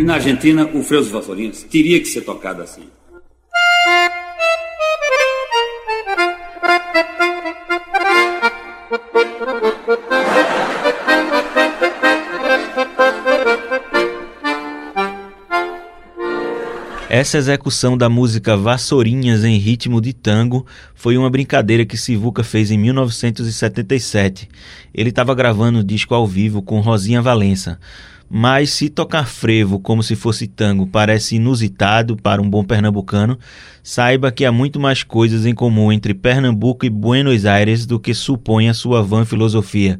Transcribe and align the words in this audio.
E 0.00 0.02
na 0.02 0.14
Argentina, 0.14 0.66
o 0.72 0.82
Freio 0.82 1.04
Vassourinhas 1.04 1.62
teria 1.62 2.00
que 2.00 2.06
ser 2.06 2.22
tocado 2.22 2.62
assim. 2.62 2.84
Essa 17.10 17.36
execução 17.36 17.98
da 17.98 18.08
música 18.08 18.56
Vassourinhas 18.56 19.44
em 19.44 19.58
ritmo 19.58 20.00
de 20.00 20.14
tango 20.14 20.64
foi 20.94 21.18
uma 21.18 21.28
brincadeira 21.28 21.84
que 21.84 21.98
Sivuca 21.98 22.42
fez 22.42 22.70
em 22.70 22.78
1977. 22.78 24.48
Ele 24.94 25.10
estava 25.10 25.34
gravando 25.34 25.80
o 25.80 25.84
disco 25.84 26.14
ao 26.14 26.26
vivo 26.26 26.62
com 26.62 26.80
Rosinha 26.80 27.20
Valença. 27.20 27.78
Mas 28.32 28.70
se 28.70 28.88
tocar 28.88 29.26
frevo 29.26 29.80
como 29.80 30.04
se 30.04 30.14
fosse 30.14 30.46
tango 30.46 30.86
parece 30.86 31.34
inusitado 31.34 32.16
para 32.16 32.40
um 32.40 32.48
bom 32.48 32.62
pernambucano, 32.62 33.36
saiba 33.82 34.30
que 34.30 34.44
há 34.44 34.52
muito 34.52 34.78
mais 34.78 35.02
coisas 35.02 35.44
em 35.44 35.52
comum 35.52 35.90
entre 35.90 36.14
Pernambuco 36.14 36.86
e 36.86 36.90
Buenos 36.90 37.44
Aires 37.44 37.86
do 37.86 37.98
que 37.98 38.14
supõe 38.14 38.68
a 38.68 38.74
sua 38.74 39.02
van 39.02 39.24
filosofia. 39.24 39.98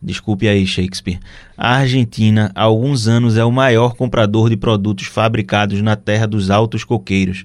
Desculpe 0.00 0.46
aí, 0.46 0.64
Shakespeare. 0.64 1.18
A 1.56 1.76
Argentina, 1.76 2.52
há 2.54 2.62
alguns 2.62 3.08
anos, 3.08 3.36
é 3.36 3.44
o 3.44 3.50
maior 3.50 3.94
comprador 3.94 4.48
de 4.48 4.56
produtos 4.56 5.06
fabricados 5.06 5.80
na 5.82 5.96
terra 5.96 6.26
dos 6.26 6.50
altos 6.50 6.84
coqueiros. 6.84 7.44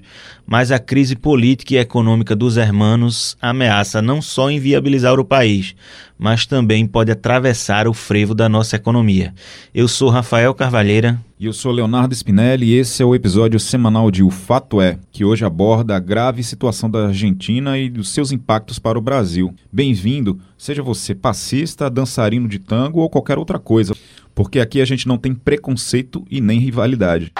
Mas 0.50 0.72
a 0.72 0.78
crise 0.78 1.14
política 1.14 1.74
e 1.74 1.76
econômica 1.76 2.34
dos 2.34 2.56
hermanos 2.56 3.36
ameaça 3.38 4.00
não 4.00 4.22
só 4.22 4.50
inviabilizar 4.50 5.20
o 5.20 5.24
país, 5.24 5.74
mas 6.18 6.46
também 6.46 6.86
pode 6.86 7.12
atravessar 7.12 7.86
o 7.86 7.92
frevo 7.92 8.34
da 8.34 8.48
nossa 8.48 8.74
economia. 8.74 9.34
Eu 9.74 9.86
sou 9.86 10.08
Rafael 10.08 10.54
Carvalheira. 10.54 11.20
E 11.38 11.44
eu 11.44 11.52
sou 11.52 11.70
Leonardo 11.70 12.14
Spinelli 12.14 12.68
e 12.68 12.78
esse 12.78 13.02
é 13.02 13.04
o 13.04 13.14
episódio 13.14 13.60
semanal 13.60 14.10
de 14.10 14.22
O 14.22 14.30
Fato 14.30 14.80
É, 14.80 14.98
que 15.12 15.22
hoje 15.22 15.44
aborda 15.44 15.94
a 15.94 16.00
grave 16.00 16.42
situação 16.42 16.90
da 16.90 17.08
Argentina 17.08 17.76
e 17.76 17.90
os 17.90 18.08
seus 18.08 18.32
impactos 18.32 18.78
para 18.78 18.98
o 18.98 19.02
Brasil. 19.02 19.54
Bem-vindo, 19.70 20.40
seja 20.56 20.82
você 20.82 21.14
passista, 21.14 21.90
dançarino 21.90 22.48
de 22.48 22.58
tango 22.58 23.00
ou 23.00 23.10
qualquer 23.10 23.36
outra 23.36 23.58
coisa, 23.58 23.94
porque 24.34 24.60
aqui 24.60 24.80
a 24.80 24.86
gente 24.86 25.06
não 25.06 25.18
tem 25.18 25.34
preconceito 25.34 26.24
e 26.30 26.40
nem 26.40 26.58
rivalidade. 26.58 27.34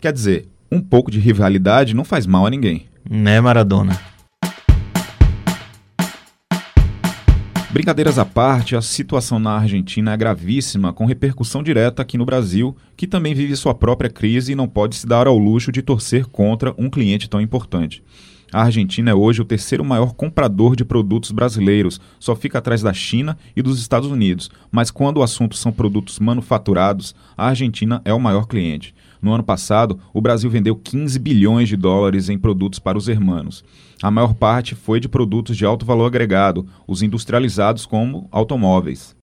Quer 0.00 0.14
dizer, 0.14 0.48
um 0.72 0.80
pouco 0.80 1.10
de 1.10 1.20
rivalidade 1.20 1.94
não 1.94 2.04
faz 2.04 2.26
mal 2.26 2.46
a 2.46 2.50
ninguém. 2.50 2.86
Né, 3.08 3.38
Maradona? 3.38 4.00
Brincadeiras 7.70 8.18
à 8.18 8.24
parte, 8.24 8.74
a 8.74 8.80
situação 8.80 9.38
na 9.38 9.58
Argentina 9.58 10.14
é 10.14 10.16
gravíssima, 10.16 10.92
com 10.92 11.04
repercussão 11.04 11.62
direta 11.62 12.00
aqui 12.00 12.16
no 12.16 12.24
Brasil, 12.24 12.74
que 12.96 13.06
também 13.06 13.34
vive 13.34 13.54
sua 13.54 13.74
própria 13.74 14.08
crise 14.08 14.52
e 14.52 14.54
não 14.54 14.66
pode 14.66 14.96
se 14.96 15.06
dar 15.06 15.26
ao 15.26 15.36
luxo 15.36 15.70
de 15.70 15.82
torcer 15.82 16.24
contra 16.26 16.74
um 16.78 16.88
cliente 16.88 17.28
tão 17.28 17.40
importante. 17.40 18.02
A 18.52 18.62
Argentina 18.62 19.12
é 19.12 19.14
hoje 19.14 19.40
o 19.40 19.44
terceiro 19.44 19.84
maior 19.84 20.12
comprador 20.12 20.74
de 20.74 20.84
produtos 20.84 21.30
brasileiros, 21.30 22.00
só 22.18 22.34
fica 22.34 22.58
atrás 22.58 22.82
da 22.82 22.92
China 22.92 23.38
e 23.54 23.62
dos 23.62 23.80
Estados 23.80 24.10
Unidos, 24.10 24.50
mas 24.72 24.90
quando 24.90 25.18
o 25.18 25.22
assunto 25.22 25.56
são 25.56 25.70
produtos 25.70 26.18
manufaturados, 26.18 27.14
a 27.36 27.46
Argentina 27.46 28.02
é 28.04 28.12
o 28.12 28.18
maior 28.18 28.46
cliente. 28.46 28.92
No 29.22 29.32
ano 29.32 29.44
passado, 29.44 30.00
o 30.12 30.20
Brasil 30.20 30.50
vendeu 30.50 30.74
15 30.74 31.18
bilhões 31.20 31.68
de 31.68 31.76
dólares 31.76 32.28
em 32.28 32.38
produtos 32.38 32.80
para 32.80 32.98
os 32.98 33.06
hermanos. 33.06 33.62
A 34.02 34.10
maior 34.10 34.34
parte 34.34 34.74
foi 34.74 34.98
de 34.98 35.08
produtos 35.08 35.56
de 35.56 35.64
alto 35.64 35.86
valor 35.86 36.06
agregado, 36.06 36.66
os 36.88 37.02
industrializados 37.02 37.86
como 37.86 38.26
automóveis. 38.32 39.14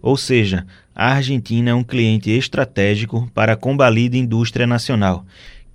Ou 0.00 0.16
seja, 0.16 0.66
a 0.94 1.12
Argentina 1.12 1.70
é 1.70 1.74
um 1.74 1.84
cliente 1.84 2.30
estratégico 2.30 3.28
para 3.34 3.54
a 3.54 3.56
combalida 3.56 4.16
indústria 4.16 4.66
nacional 4.66 5.26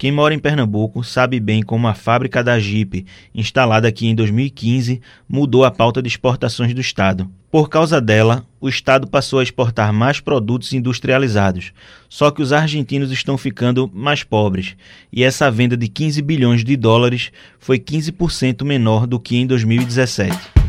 quem 0.01 0.11
mora 0.11 0.33
em 0.33 0.39
Pernambuco 0.39 1.03
sabe 1.03 1.39
bem 1.39 1.61
como 1.61 1.87
a 1.87 1.93
fábrica 1.93 2.43
da 2.43 2.57
Jeep, 2.57 3.05
instalada 3.35 3.87
aqui 3.87 4.07
em 4.07 4.15
2015, 4.15 4.99
mudou 5.29 5.63
a 5.63 5.69
pauta 5.69 6.01
de 6.01 6.07
exportações 6.07 6.73
do 6.73 6.81
Estado. 6.81 7.29
Por 7.51 7.69
causa 7.69 8.01
dela, 8.01 8.43
o 8.59 8.67
Estado 8.67 9.05
passou 9.05 9.37
a 9.37 9.43
exportar 9.43 9.93
mais 9.93 10.19
produtos 10.19 10.73
industrializados. 10.73 11.71
Só 12.09 12.31
que 12.31 12.41
os 12.41 12.51
argentinos 12.51 13.11
estão 13.11 13.37
ficando 13.37 13.91
mais 13.93 14.23
pobres, 14.23 14.75
e 15.13 15.23
essa 15.23 15.51
venda 15.51 15.77
de 15.77 15.87
15 15.87 16.19
bilhões 16.23 16.63
de 16.63 16.75
dólares 16.75 17.31
foi 17.59 17.77
15% 17.77 18.65
menor 18.65 19.05
do 19.05 19.19
que 19.19 19.37
em 19.37 19.45
2017. 19.45 20.60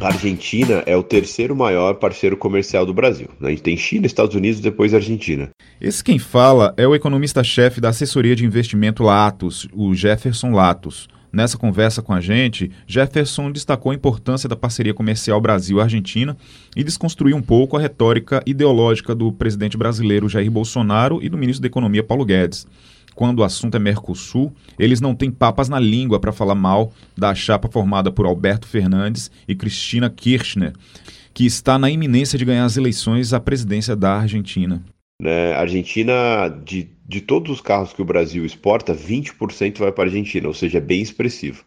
A 0.00 0.06
Argentina 0.06 0.84
é 0.86 0.96
o 0.96 1.02
terceiro 1.02 1.56
maior 1.56 1.94
parceiro 1.94 2.36
comercial 2.36 2.86
do 2.86 2.94
Brasil. 2.94 3.26
A 3.40 3.50
gente 3.50 3.62
tem 3.62 3.76
China, 3.76 4.06
Estados 4.06 4.36
Unidos, 4.36 4.60
depois 4.60 4.94
Argentina. 4.94 5.50
Esse 5.80 6.04
quem 6.04 6.20
fala 6.20 6.72
é 6.76 6.86
o 6.86 6.94
economista-chefe 6.94 7.80
da 7.80 7.88
assessoria 7.88 8.36
de 8.36 8.46
investimento 8.46 9.02
Latos, 9.02 9.66
o 9.72 9.92
Jefferson 9.96 10.52
Latos. 10.52 11.08
Nessa 11.32 11.58
conversa 11.58 12.00
com 12.00 12.12
a 12.12 12.20
gente, 12.20 12.70
Jefferson 12.86 13.50
destacou 13.50 13.90
a 13.90 13.94
importância 13.94 14.48
da 14.48 14.54
parceria 14.54 14.94
comercial 14.94 15.40
Brasil-Argentina 15.40 16.36
e 16.76 16.84
desconstruiu 16.84 17.36
um 17.36 17.42
pouco 17.42 17.76
a 17.76 17.80
retórica 17.80 18.40
ideológica 18.46 19.16
do 19.16 19.32
presidente 19.32 19.76
brasileiro 19.76 20.28
Jair 20.28 20.50
Bolsonaro 20.50 21.18
e 21.20 21.28
do 21.28 21.36
ministro 21.36 21.62
da 21.62 21.66
Economia 21.66 22.04
Paulo 22.04 22.24
Guedes 22.24 22.68
quando 23.18 23.40
o 23.40 23.42
assunto 23.42 23.76
é 23.76 23.80
Mercosul, 23.80 24.52
eles 24.78 25.00
não 25.00 25.12
têm 25.12 25.28
papas 25.28 25.68
na 25.68 25.80
língua 25.80 26.20
para 26.20 26.30
falar 26.30 26.54
mal 26.54 26.92
da 27.16 27.34
chapa 27.34 27.68
formada 27.68 28.12
por 28.12 28.24
Alberto 28.24 28.68
Fernandes 28.68 29.28
e 29.48 29.56
Cristina 29.56 30.08
Kirchner, 30.08 30.72
que 31.34 31.44
está 31.44 31.76
na 31.80 31.90
iminência 31.90 32.38
de 32.38 32.44
ganhar 32.44 32.64
as 32.64 32.76
eleições 32.76 33.32
à 33.32 33.40
presidência 33.40 33.96
da 33.96 34.20
Argentina. 34.20 34.84
Né, 35.20 35.52
Argentina, 35.54 36.46
de, 36.64 36.90
de 37.08 37.20
todos 37.20 37.50
os 37.50 37.60
carros 37.60 37.92
que 37.92 38.00
o 38.00 38.04
Brasil 38.04 38.46
exporta, 38.46 38.94
20% 38.94 39.78
vai 39.78 39.90
para 39.90 40.04
a 40.04 40.06
Argentina, 40.06 40.46
ou 40.46 40.54
seja, 40.54 40.78
é 40.78 40.80
bem 40.80 41.02
expressivo 41.02 41.64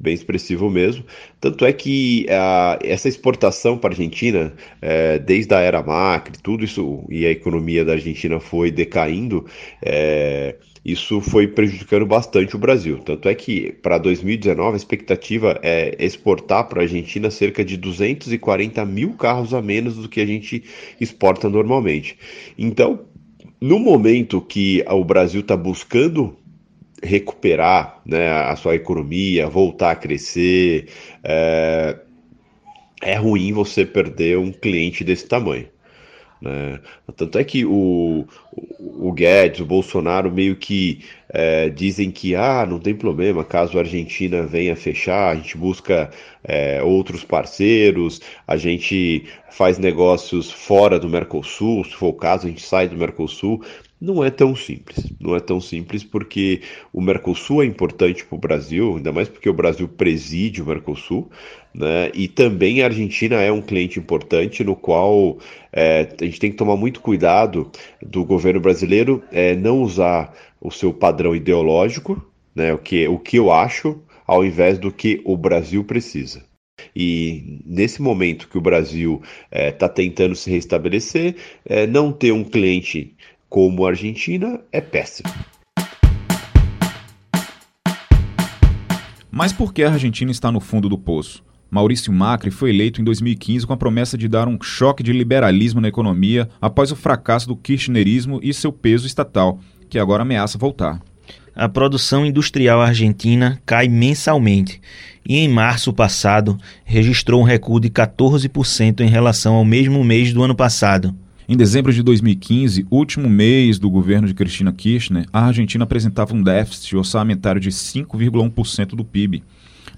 bem 0.00 0.14
expressivo 0.14 0.70
mesmo. 0.70 1.04
Tanto 1.40 1.64
é 1.64 1.72
que 1.72 2.26
a, 2.30 2.78
essa 2.82 3.08
exportação 3.08 3.76
para 3.76 3.90
a 3.90 3.92
Argentina, 3.92 4.52
é, 4.80 5.18
desde 5.18 5.54
a 5.54 5.60
era 5.60 5.82
Macri, 5.82 6.38
tudo 6.42 6.64
isso, 6.64 7.04
e 7.10 7.26
a 7.26 7.30
economia 7.30 7.84
da 7.84 7.92
Argentina 7.92 8.38
foi 8.38 8.70
decaindo, 8.70 9.44
é, 9.82 10.56
isso 10.90 11.20
foi 11.20 11.46
prejudicando 11.46 12.06
bastante 12.06 12.56
o 12.56 12.58
Brasil. 12.58 12.98
Tanto 12.98 13.28
é 13.28 13.34
que 13.34 13.72
para 13.82 13.98
2019 13.98 14.72
a 14.72 14.76
expectativa 14.76 15.60
é 15.62 15.94
exportar 15.98 16.66
para 16.66 16.80
a 16.80 16.82
Argentina 16.84 17.30
cerca 17.30 17.62
de 17.62 17.76
240 17.76 18.86
mil 18.86 19.12
carros 19.12 19.52
a 19.52 19.60
menos 19.60 19.96
do 19.96 20.08
que 20.08 20.18
a 20.18 20.26
gente 20.26 20.64
exporta 20.98 21.46
normalmente. 21.50 22.16
Então, 22.56 23.00
no 23.60 23.78
momento 23.78 24.40
que 24.40 24.82
o 24.88 25.04
Brasil 25.04 25.42
está 25.42 25.54
buscando 25.54 26.34
recuperar 27.02 28.00
né, 28.06 28.30
a 28.30 28.56
sua 28.56 28.74
economia, 28.74 29.46
voltar 29.46 29.90
a 29.90 29.96
crescer, 29.96 30.88
é, 31.22 31.98
é 33.02 33.14
ruim 33.14 33.52
você 33.52 33.84
perder 33.84 34.38
um 34.38 34.50
cliente 34.50 35.04
desse 35.04 35.26
tamanho. 35.28 35.66
Né? 36.40 36.80
Tanto 37.16 37.38
é 37.38 37.44
que 37.44 37.64
o, 37.64 38.24
o 38.52 39.12
Guedes, 39.12 39.60
o 39.60 39.66
Bolsonaro 39.66 40.30
meio 40.30 40.56
que 40.56 41.04
é, 41.28 41.68
dizem 41.68 42.10
que 42.10 42.34
ah, 42.34 42.64
não 42.68 42.78
tem 42.78 42.94
problema 42.94 43.44
caso 43.44 43.76
a 43.76 43.80
Argentina 43.80 44.42
venha 44.42 44.76
fechar, 44.76 45.32
a 45.32 45.34
gente 45.34 45.56
busca 45.56 46.10
é, 46.44 46.82
outros 46.82 47.24
parceiros, 47.24 48.20
a 48.46 48.56
gente 48.56 49.26
faz 49.50 49.78
negócios 49.78 50.50
fora 50.50 50.98
do 50.98 51.08
Mercosul, 51.08 51.84
se 51.84 51.94
for 51.94 52.08
o 52.08 52.14
caso, 52.14 52.46
a 52.46 52.50
gente 52.50 52.62
sai 52.62 52.88
do 52.88 52.96
Mercosul. 52.96 53.62
Não 54.00 54.22
é 54.22 54.30
tão 54.30 54.54
simples. 54.54 55.12
Não 55.20 55.34
é 55.34 55.40
tão 55.40 55.60
simples 55.60 56.04
porque 56.04 56.62
o 56.92 57.00
Mercosul 57.00 57.62
é 57.62 57.66
importante 57.66 58.24
para 58.24 58.36
o 58.36 58.40
Brasil, 58.40 58.96
ainda 58.96 59.10
mais 59.10 59.28
porque 59.28 59.50
o 59.50 59.54
Brasil 59.54 59.88
preside 59.88 60.62
o 60.62 60.66
Mercosul, 60.66 61.28
né? 61.74 62.10
E 62.14 62.28
também 62.28 62.80
a 62.80 62.86
Argentina 62.86 63.36
é 63.36 63.50
um 63.50 63.60
cliente 63.60 63.98
importante 63.98 64.62
no 64.62 64.76
qual 64.76 65.38
é, 65.72 66.08
a 66.20 66.24
gente 66.24 66.38
tem 66.38 66.50
que 66.50 66.56
tomar 66.56 66.76
muito 66.76 67.00
cuidado 67.00 67.70
do 68.00 68.24
governo 68.24 68.60
brasileiro 68.60 69.22
é, 69.32 69.56
não 69.56 69.82
usar 69.82 70.32
o 70.60 70.70
seu 70.70 70.92
padrão 70.92 71.34
ideológico, 71.34 72.24
né? 72.54 72.72
O 72.72 72.78
que, 72.78 73.08
o 73.08 73.18
que 73.18 73.36
eu 73.36 73.50
acho, 73.50 74.00
ao 74.24 74.44
invés 74.44 74.78
do 74.78 74.92
que 74.92 75.20
o 75.24 75.36
Brasil 75.36 75.82
precisa. 75.82 76.46
E 76.94 77.60
nesse 77.64 78.00
momento 78.00 78.48
que 78.48 78.58
o 78.58 78.60
Brasil 78.60 79.20
está 79.50 79.58
é, 79.58 79.72
tá 79.72 79.88
tentando 79.88 80.34
se 80.34 80.50
restabelecer, 80.50 81.36
é, 81.64 81.86
não 81.86 82.12
ter 82.12 82.32
um 82.32 82.44
cliente 82.44 83.16
como 83.48 83.86
a 83.86 83.90
Argentina 83.90 84.60
é 84.70 84.80
péssimo. 84.80 85.28
Mas 89.30 89.52
por 89.52 89.72
que 89.72 89.82
a 89.82 89.92
Argentina 89.92 90.30
está 90.30 90.50
no 90.50 90.60
fundo 90.60 90.88
do 90.88 90.98
poço? 90.98 91.44
Maurício 91.70 92.12
Macri 92.12 92.50
foi 92.50 92.70
eleito 92.70 93.00
em 93.00 93.04
2015 93.04 93.66
com 93.66 93.72
a 93.72 93.76
promessa 93.76 94.16
de 94.16 94.26
dar 94.26 94.48
um 94.48 94.58
choque 94.60 95.02
de 95.02 95.12
liberalismo 95.12 95.80
na 95.80 95.88
economia 95.88 96.48
após 96.60 96.90
o 96.90 96.96
fracasso 96.96 97.46
do 97.46 97.56
kirchnerismo 97.56 98.40
e 98.42 98.54
seu 98.54 98.72
peso 98.72 99.06
estatal, 99.06 99.60
que 99.88 99.98
agora 99.98 100.22
ameaça 100.22 100.58
voltar. 100.58 101.00
a 101.54 101.68
produção 101.68 102.24
industrial 102.24 102.80
argentina 102.80 103.60
cai 103.66 103.88
mensalmente 103.88 104.80
e 105.28 105.38
em 105.38 105.48
março 105.48 105.92
passado 105.92 106.56
registrou 106.84 107.40
um 107.40 107.44
recuo 107.44 107.80
de 107.80 107.90
14% 107.90 109.00
em 109.00 109.08
relação 109.08 109.54
ao 109.54 109.64
mesmo 109.64 110.02
mês 110.04 110.32
do 110.32 110.42
ano 110.42 110.54
passado. 110.54 111.14
Em 111.50 111.56
dezembro 111.56 111.90
de 111.90 112.02
2015, 112.02 112.86
último 112.90 113.26
mês 113.26 113.78
do 113.78 113.88
governo 113.88 114.28
de 114.28 114.34
Cristina 114.34 114.70
Kirchner, 114.70 115.24
a 115.32 115.46
Argentina 115.46 115.84
apresentava 115.84 116.34
um 116.34 116.42
déficit 116.42 116.94
orçamentário 116.94 117.58
de 117.58 117.70
5,1% 117.70 118.88
do 118.88 119.02
PIB. 119.02 119.42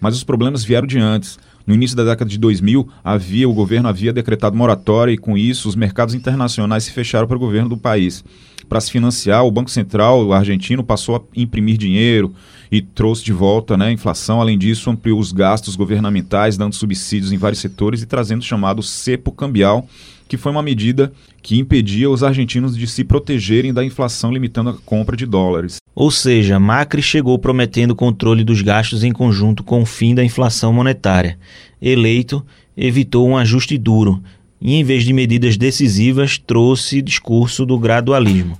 Mas 0.00 0.14
os 0.14 0.22
problemas 0.22 0.62
vieram 0.62 0.86
de 0.86 1.00
antes. 1.00 1.40
No 1.66 1.74
início 1.74 1.96
da 1.96 2.04
década 2.04 2.30
de 2.30 2.38
2000, 2.38 2.88
havia 3.02 3.48
o 3.48 3.52
governo 3.52 3.88
havia 3.88 4.12
decretado 4.12 4.56
moratória 4.56 5.10
e 5.10 5.18
com 5.18 5.36
isso 5.36 5.68
os 5.68 5.74
mercados 5.74 6.14
internacionais 6.14 6.84
se 6.84 6.92
fecharam 6.92 7.26
para 7.26 7.36
o 7.36 7.40
governo 7.40 7.68
do 7.68 7.76
país. 7.76 8.22
Para 8.68 8.80
se 8.80 8.90
financiar, 8.90 9.44
o 9.44 9.50
Banco 9.50 9.70
Central 9.70 10.32
argentino 10.32 10.84
passou 10.84 11.16
a 11.16 11.22
imprimir 11.36 11.76
dinheiro 11.76 12.34
e 12.70 12.80
trouxe 12.80 13.24
de 13.24 13.32
volta 13.32 13.76
né, 13.76 13.86
a 13.86 13.92
inflação. 13.92 14.40
Além 14.40 14.56
disso, 14.56 14.90
ampliou 14.90 15.18
os 15.18 15.32
gastos 15.32 15.76
governamentais, 15.76 16.56
dando 16.56 16.74
subsídios 16.74 17.32
em 17.32 17.38
vários 17.38 17.60
setores 17.60 18.02
e 18.02 18.06
trazendo 18.06 18.42
o 18.42 18.44
chamado 18.44 18.82
cepo 18.82 19.32
cambial, 19.32 19.86
que 20.28 20.36
foi 20.36 20.52
uma 20.52 20.62
medida 20.62 21.12
que 21.42 21.58
impedia 21.58 22.08
os 22.08 22.22
argentinos 22.22 22.76
de 22.76 22.86
se 22.86 23.02
protegerem 23.02 23.72
da 23.72 23.84
inflação, 23.84 24.32
limitando 24.32 24.70
a 24.70 24.74
compra 24.74 25.16
de 25.16 25.26
dólares. 25.26 25.78
Ou 25.94 26.10
seja, 26.10 26.60
Macri 26.60 27.02
chegou 27.02 27.38
prometendo 27.38 27.96
controle 27.96 28.44
dos 28.44 28.62
gastos 28.62 29.02
em 29.02 29.10
conjunto 29.12 29.64
com 29.64 29.82
o 29.82 29.86
fim 29.86 30.14
da 30.14 30.24
inflação 30.24 30.72
monetária. 30.72 31.36
Eleito, 31.82 32.44
evitou 32.76 33.28
um 33.28 33.36
ajuste 33.36 33.76
duro 33.76 34.22
e, 34.60 34.74
em 34.74 34.84
vez 34.84 35.04
de 35.04 35.12
medidas 35.12 35.56
decisivas, 35.56 36.38
trouxe 36.38 37.00
discurso 37.00 37.64
do 37.64 37.78
gradualismo. 37.78 38.58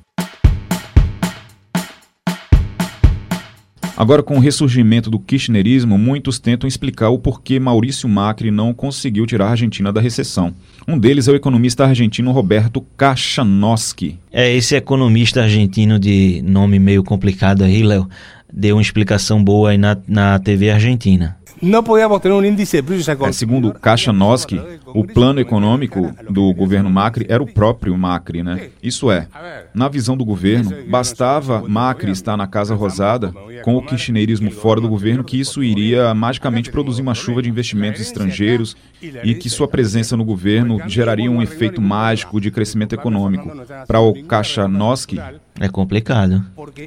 Agora, 4.00 4.22
com 4.22 4.36
o 4.36 4.40
ressurgimento 4.40 5.10
do 5.10 5.18
kirchnerismo, 5.18 5.98
muitos 5.98 6.38
tentam 6.38 6.66
explicar 6.66 7.10
o 7.10 7.18
porquê 7.18 7.60
Maurício 7.60 8.08
Macri 8.08 8.50
não 8.50 8.72
conseguiu 8.72 9.26
tirar 9.26 9.48
a 9.48 9.50
Argentina 9.50 9.92
da 9.92 10.00
recessão. 10.00 10.54
Um 10.88 10.98
deles 10.98 11.28
é 11.28 11.32
o 11.32 11.36
economista 11.36 11.84
argentino 11.84 12.32
Roberto 12.32 12.80
Kachanowski. 12.96 14.18
É, 14.32 14.50
esse 14.54 14.74
economista 14.74 15.42
argentino 15.42 15.98
de 15.98 16.40
nome 16.46 16.78
meio 16.78 17.04
complicado 17.04 17.62
aí, 17.62 17.82
Léo, 17.82 18.08
deu 18.50 18.76
uma 18.76 18.82
explicação 18.82 19.44
boa 19.44 19.68
aí 19.68 19.76
na, 19.76 19.98
na 20.08 20.38
TV 20.38 20.70
argentina 20.70 21.36
não 21.60 21.82
podíamos 21.82 22.20
ter 22.20 22.32
um 22.32 22.44
índice 22.44 22.76
de 22.76 22.82
preços 22.82 23.08
É, 23.08 23.32
segundo 23.32 23.72
Kachanowski, 23.72 24.60
o 24.86 25.04
plano 25.04 25.40
econômico 25.40 26.14
do 26.28 26.52
governo 26.54 26.90
Macri 26.90 27.26
era 27.28 27.42
o 27.42 27.46
próprio 27.46 27.96
Macri, 27.96 28.42
né? 28.42 28.70
Isso 28.82 29.10
é, 29.10 29.26
na 29.74 29.88
visão 29.88 30.16
do 30.16 30.24
governo, 30.24 30.74
bastava 30.88 31.62
Macri 31.68 32.10
estar 32.10 32.36
na 32.36 32.46
Casa 32.46 32.74
Rosada 32.74 33.32
com 33.62 33.76
o 33.76 33.82
kirchnerismo 33.82 34.50
fora 34.50 34.80
do 34.80 34.88
governo 34.88 35.24
que 35.24 35.38
isso 35.38 35.62
iria 35.62 36.14
magicamente 36.14 36.70
produzir 36.70 37.02
uma 37.02 37.14
chuva 37.14 37.42
de 37.42 37.48
investimentos 37.48 38.00
estrangeiros 38.00 38.76
e 39.22 39.34
que 39.34 39.48
sua 39.48 39.68
presença 39.68 40.16
no 40.16 40.24
governo 40.24 40.80
geraria 40.88 41.30
um 41.30 41.42
efeito 41.42 41.80
mágico 41.80 42.40
de 42.40 42.50
crescimento 42.50 42.94
econômico. 42.94 43.50
Para 43.86 44.00
o 44.00 44.22
Kachanowski, 44.24 45.18
é 45.58 45.68
complicado. 45.68 46.44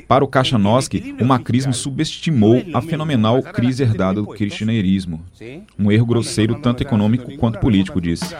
Para 0.08 0.24
o 0.24 0.28
Kachanowski, 0.28 1.16
o 1.20 1.26
macrismo 1.26 1.74
subestimou 1.74 2.64
a 2.74 2.82
fenomenal 2.82 3.42
crise 3.42 3.84
herdada 3.84 4.22
do 4.22 4.34
kirchnerismo. 4.34 5.22
Um 5.78 5.92
erro 5.92 6.06
grosseiro 6.06 6.60
tanto 6.62 6.82
econômico 6.82 7.36
quanto 7.38 7.60
político, 7.60 8.00
disse. 8.00 8.36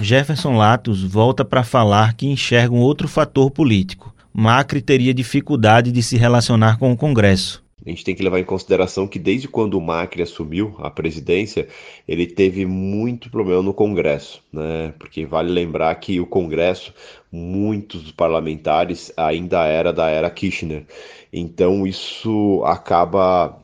Jefferson 0.00 0.56
Latos 0.56 1.02
volta 1.02 1.44
para 1.44 1.62
falar 1.62 2.14
que 2.14 2.26
enxerga 2.26 2.74
um 2.74 2.80
outro 2.80 3.06
fator 3.06 3.50
político. 3.50 4.14
Macri 4.32 4.80
teria 4.80 5.12
dificuldade 5.12 5.92
de 5.92 6.02
se 6.02 6.16
relacionar 6.16 6.78
com 6.78 6.90
o 6.90 6.96
Congresso. 6.96 7.62
A 7.84 7.88
gente 7.88 8.04
tem 8.04 8.14
que 8.14 8.22
levar 8.22 8.38
em 8.38 8.44
consideração 8.44 9.08
que 9.08 9.18
desde 9.18 9.48
quando 9.48 9.74
o 9.74 9.80
Macri 9.80 10.22
assumiu 10.22 10.74
a 10.78 10.90
presidência, 10.90 11.66
ele 12.06 12.26
teve 12.26 12.66
muito 12.66 13.30
problema 13.30 13.62
no 13.62 13.72
Congresso, 13.72 14.42
né? 14.52 14.92
Porque 14.98 15.24
vale 15.24 15.50
lembrar 15.50 15.94
que 15.94 16.20
o 16.20 16.26
Congresso, 16.26 16.92
muitos 17.32 18.02
dos 18.02 18.12
parlamentares 18.12 19.12
ainda 19.16 19.64
era 19.66 19.92
da 19.92 20.08
era 20.08 20.30
Kirchner. 20.30 20.84
Então 21.32 21.86
isso 21.86 22.62
acaba 22.64 23.59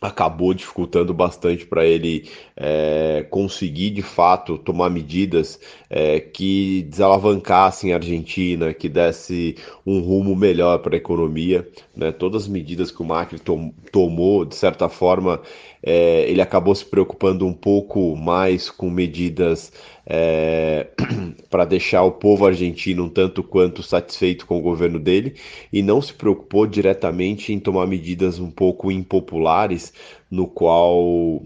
acabou 0.00 0.54
dificultando 0.54 1.12
bastante 1.12 1.66
para 1.66 1.84
ele 1.84 2.28
é, 2.56 3.26
conseguir 3.30 3.90
de 3.90 4.02
fato 4.02 4.56
tomar 4.56 4.90
medidas 4.90 5.58
é, 5.90 6.20
que 6.20 6.82
desalavancassem 6.82 7.92
a 7.92 7.96
Argentina, 7.96 8.72
que 8.72 8.88
desse 8.88 9.56
um 9.84 10.00
rumo 10.00 10.36
melhor 10.36 10.78
para 10.78 10.94
a 10.94 10.98
economia. 10.98 11.68
Né? 11.96 12.12
Todas 12.12 12.42
as 12.42 12.48
medidas 12.48 12.90
que 12.90 13.02
o 13.02 13.04
Macri 13.04 13.38
tom 13.38 13.72
tomou, 13.90 14.44
de 14.44 14.54
certa 14.54 14.88
forma, 14.88 15.40
é, 15.82 16.28
ele 16.28 16.40
acabou 16.40 16.74
se 16.74 16.84
preocupando 16.84 17.46
um 17.46 17.52
pouco 17.52 18.16
mais 18.16 18.70
com 18.70 18.90
medidas 18.90 19.72
é, 20.06 20.88
para 21.50 21.64
deixar 21.64 22.02
o 22.02 22.12
povo 22.12 22.46
argentino 22.46 23.04
um 23.04 23.08
tanto 23.08 23.42
quanto 23.42 23.82
satisfeito 23.82 24.46
com 24.46 24.58
o 24.58 24.62
governo 24.62 24.98
dele 24.98 25.34
e 25.72 25.82
não 25.82 26.00
se 26.00 26.12
preocupou 26.12 26.66
diretamente 26.66 27.52
em 27.52 27.58
tomar 27.58 27.86
medidas 27.86 28.38
um 28.38 28.50
pouco 28.50 28.90
impopulares 28.90 29.92
no 30.30 30.46
qual 30.46 31.42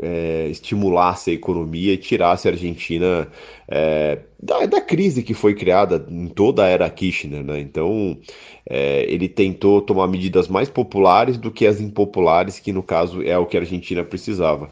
é, 0.00 0.48
estimulasse 0.48 1.30
a 1.30 1.32
economia 1.32 1.94
e 1.94 1.98
tirasse 1.98 2.46
a 2.46 2.50
Argentina 2.50 3.26
é, 3.66 4.18
da, 4.42 4.66
da, 4.66 4.80
crise 4.80 5.22
que 5.22 5.32
foi 5.32 5.54
criada 5.54 6.06
em 6.10 6.28
toda 6.28 6.64
a 6.64 6.68
era 6.68 6.90
Kirchner. 6.90 7.42
Né? 7.42 7.60
Então, 7.60 8.18
é, 8.68 9.04
ele 9.10 9.28
tentou 9.28 9.80
tomar 9.80 10.06
medidas 10.08 10.46
mais 10.46 10.68
populares 10.68 11.38
do 11.38 11.50
que 11.50 11.66
as 11.66 11.80
impopulares, 11.80 12.58
que 12.58 12.72
no 12.72 12.82
caso 12.82 13.22
é 13.22 13.36
o 13.38 13.46
que 13.46 13.56
a 13.56 13.60
Argentina 13.60 14.04
precisava. 14.04 14.70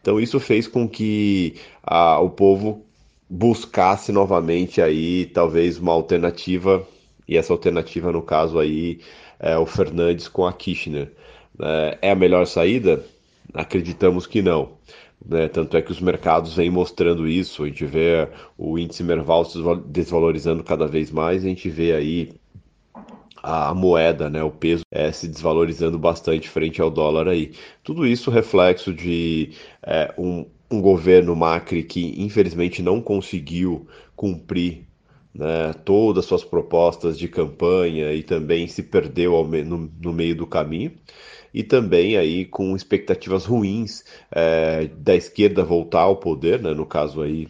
Então, 0.00 0.18
isso 0.18 0.40
fez 0.40 0.66
com 0.66 0.88
que 0.88 1.56
a, 1.82 2.18
o 2.18 2.30
povo 2.30 2.86
buscasse 3.28 4.10
novamente 4.10 4.80
aí 4.80 5.26
talvez 5.26 5.78
uma 5.78 5.92
alternativa 5.92 6.84
e 7.28 7.36
essa 7.36 7.52
alternativa 7.52 8.10
no 8.10 8.22
caso 8.22 8.58
aí 8.58 8.98
é 9.38 9.56
o 9.56 9.64
Fernandes 9.64 10.26
com 10.26 10.44
a 10.44 10.52
Kirchner. 10.52 11.12
É, 11.58 11.98
é 12.02 12.10
a 12.10 12.14
melhor 12.16 12.46
saída? 12.46 13.04
Acreditamos 13.54 14.26
que 14.26 14.42
não. 14.42 14.72
Né? 15.24 15.48
Tanto 15.48 15.76
é 15.76 15.82
que 15.82 15.92
os 15.92 16.00
mercados 16.00 16.54
vêm 16.54 16.70
mostrando 16.70 17.28
isso. 17.28 17.64
A 17.64 17.66
gente 17.66 17.84
vê 17.84 18.28
o 18.56 18.78
índice 18.78 19.02
Merval 19.02 19.44
se 19.44 19.58
desvalorizando 19.86 20.62
cada 20.64 20.86
vez 20.86 21.10
mais, 21.10 21.44
a 21.44 21.48
gente 21.48 21.68
vê 21.68 21.92
aí 21.92 22.30
a 23.42 23.72
moeda, 23.72 24.28
né, 24.28 24.42
o 24.42 24.50
peso 24.50 24.82
é, 24.90 25.10
se 25.10 25.26
desvalorizando 25.26 25.98
bastante 25.98 26.48
frente 26.48 26.80
ao 26.80 26.90
dólar 26.90 27.26
aí. 27.26 27.52
Tudo 27.82 28.06
isso 28.06 28.30
reflexo 28.30 28.92
de 28.92 29.52
é, 29.82 30.12
um, 30.18 30.44
um 30.70 30.80
governo 30.80 31.34
Macri 31.34 31.82
que 31.82 32.22
infelizmente 32.22 32.82
não 32.82 33.00
conseguiu 33.00 33.86
cumprir 34.14 34.86
né, 35.34 35.72
todas 35.84 36.24
as 36.24 36.28
suas 36.28 36.44
propostas 36.44 37.18
de 37.18 37.28
campanha 37.28 38.12
e 38.12 38.22
também 38.22 38.66
se 38.66 38.82
perdeu 38.82 39.42
no, 39.64 39.90
no 40.00 40.12
meio 40.12 40.36
do 40.36 40.46
caminho 40.46 40.92
e 41.52 41.62
também 41.62 42.16
aí 42.16 42.44
com 42.44 42.74
expectativas 42.76 43.44
ruins 43.44 44.04
é, 44.30 44.88
da 44.96 45.14
esquerda 45.14 45.64
voltar 45.64 46.02
ao 46.02 46.16
poder, 46.16 46.60
né, 46.60 46.72
no 46.72 46.86
caso 46.86 47.22
aí 47.22 47.48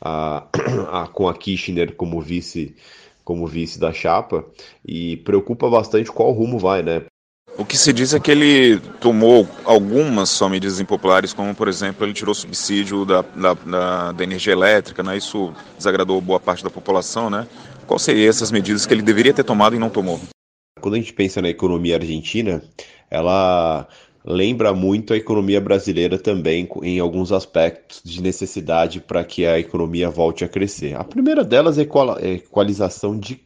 a, 0.00 0.46
a, 1.02 1.08
com 1.08 1.28
a 1.28 1.34
Kirchner 1.34 1.94
como 1.94 2.20
vice 2.20 2.74
como 3.24 3.46
vice 3.46 3.80
da 3.80 3.92
chapa 3.92 4.44
e 4.86 5.16
preocupa 5.18 5.70
bastante 5.70 6.12
qual 6.12 6.30
rumo 6.32 6.58
vai, 6.58 6.82
né? 6.82 7.04
O 7.56 7.64
que 7.64 7.78
se 7.78 7.92
diz 7.92 8.12
é 8.12 8.20
que 8.20 8.30
ele 8.30 8.80
tomou 9.00 9.48
algumas 9.64 10.28
só 10.28 10.48
medidas 10.48 10.80
impopulares, 10.80 11.32
como 11.32 11.54
por 11.54 11.68
exemplo 11.68 12.04
ele 12.04 12.12
tirou 12.12 12.34
subsídio 12.34 13.04
da, 13.04 13.22
da, 13.22 13.54
da, 13.54 14.12
da 14.12 14.24
energia 14.24 14.52
elétrica, 14.52 15.02
né? 15.02 15.16
Isso 15.16 15.54
desagradou 15.78 16.20
boa 16.20 16.40
parte 16.40 16.64
da 16.64 16.70
população, 16.70 17.30
né? 17.30 17.46
Quais 17.86 18.02
seriam 18.02 18.28
essas 18.28 18.50
medidas 18.50 18.84
que 18.86 18.92
ele 18.92 19.02
deveria 19.02 19.32
ter 19.32 19.44
tomado 19.44 19.76
e 19.76 19.78
não 19.78 19.88
tomou? 19.88 20.20
Quando 20.84 20.96
a 20.96 20.98
gente 20.98 21.14
pensa 21.14 21.40
na 21.40 21.48
economia 21.48 21.96
argentina, 21.96 22.62
ela 23.10 23.88
lembra 24.22 24.74
muito 24.74 25.14
a 25.14 25.16
economia 25.16 25.58
brasileira 25.58 26.18
também 26.18 26.68
em 26.82 26.98
alguns 26.98 27.32
aspectos 27.32 28.02
de 28.04 28.20
necessidade 28.20 29.00
para 29.00 29.24
que 29.24 29.46
a 29.46 29.58
economia 29.58 30.10
volte 30.10 30.44
a 30.44 30.48
crescer. 30.48 30.94
A 30.94 31.02
primeira 31.02 31.42
delas 31.42 31.78
é 31.78 31.88
a 31.88 32.28
equalização 32.28 33.18
de, 33.18 33.40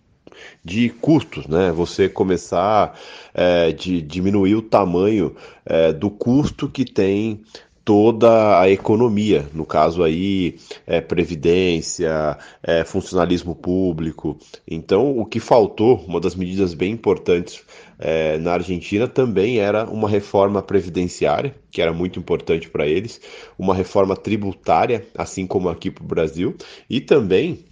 de 0.64 0.88
custos, 0.88 1.46
né? 1.46 1.70
Você 1.70 2.08
começar 2.08 2.98
é, 3.32 3.70
de 3.70 4.02
diminuir 4.02 4.56
o 4.56 4.62
tamanho 4.62 5.36
é, 5.64 5.92
do 5.92 6.10
custo 6.10 6.68
que 6.68 6.84
tem 6.84 7.44
toda 7.88 8.60
a 8.60 8.68
economia, 8.68 9.48
no 9.54 9.64
caso 9.64 10.02
aí 10.02 10.58
é, 10.86 11.00
previdência, 11.00 12.36
é, 12.62 12.84
funcionalismo 12.84 13.54
público. 13.54 14.38
Então, 14.70 15.18
o 15.18 15.24
que 15.24 15.40
faltou, 15.40 16.04
uma 16.06 16.20
das 16.20 16.34
medidas 16.34 16.74
bem 16.74 16.92
importantes 16.92 17.64
é, 17.98 18.36
na 18.36 18.52
Argentina 18.52 19.08
também 19.08 19.58
era 19.58 19.88
uma 19.88 20.06
reforma 20.06 20.60
previdenciária, 20.60 21.54
que 21.70 21.80
era 21.80 21.90
muito 21.90 22.18
importante 22.18 22.68
para 22.68 22.86
eles, 22.86 23.22
uma 23.58 23.74
reforma 23.74 24.14
tributária, 24.14 25.06
assim 25.16 25.46
como 25.46 25.70
aqui 25.70 25.90
para 25.90 26.04
o 26.04 26.06
Brasil, 26.06 26.54
e 26.90 27.00
também 27.00 27.64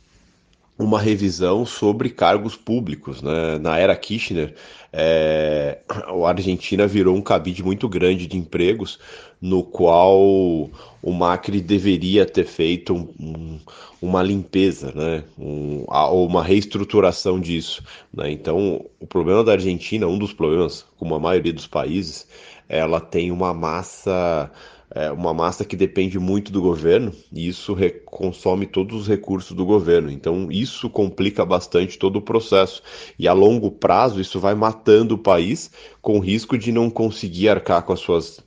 uma 0.79 1.01
revisão 1.01 1.65
sobre 1.65 2.11
cargos 2.11 2.55
públicos. 2.55 3.23
Né? 3.23 3.59
Na 3.59 3.79
era 3.79 3.97
Kirchner, 3.97 4.55
é, 4.93 5.79
a 5.89 6.29
Argentina 6.29 6.87
virou 6.87 7.17
um 7.17 7.23
cabide 7.23 7.63
muito 7.63 7.89
grande 7.89 8.27
de 8.27 8.37
empregos, 8.37 8.99
no 9.41 9.63
qual 9.63 10.21
o 10.21 11.13
Macri 11.13 11.61
deveria 11.61 12.25
ter 12.27 12.47
feito 12.47 12.95
um, 12.95 13.09
um, 13.19 13.59
uma 14.01 14.23
limpeza, 14.23 14.93
né? 14.95 15.25
um, 15.39 15.85
uma 15.87 16.43
reestruturação 16.43 17.41
disso. 17.41 17.83
Né? 18.13 18.31
Então, 18.31 18.85
o 19.01 19.07
problema 19.07 19.45
da 19.45 19.53
Argentina, 19.53 20.07
um 20.07 20.19
dos 20.19 20.33
problemas, 20.33 20.85
como 20.99 21.15
a 21.15 21.21
maioria 21.21 21.53
dos 21.53 21.67
países, 21.67 22.27
ela 22.69 23.01
tem 23.01 23.31
uma 23.31 23.55
massa 23.55 24.51
é 24.97 25.13
uma 25.13 25.35
massa 25.35 25.63
que 25.63 25.77
depende 25.77 26.19
muito 26.19 26.51
do 26.51 26.63
governo 26.63 27.13
e 27.31 27.47
isso 27.47 27.77
consome 28.07 28.65
todos 28.65 29.03
os 29.03 29.07
recursos 29.07 29.55
do 29.55 29.67
governo. 29.67 30.11
Então, 30.11 30.49
isso 30.51 30.89
complica 30.89 31.45
bastante 31.45 31.99
todo 31.99 32.17
o 32.17 32.23
processo. 32.23 32.83
E 33.19 33.29
a 33.29 33.35
longo 33.35 33.71
prazo, 33.71 34.23
isso 34.23 34.41
vai 34.41 34.55
matando 34.55 35.15
o 35.15 35.19
país, 35.19 35.71
com 36.01 36.19
risco 36.19 36.57
de 36.57 36.73
não 36.73 36.89
conseguir 36.89 37.51
arcar 37.51 37.83
com 37.83 37.93
as 37.93 38.01
suas 38.01 38.41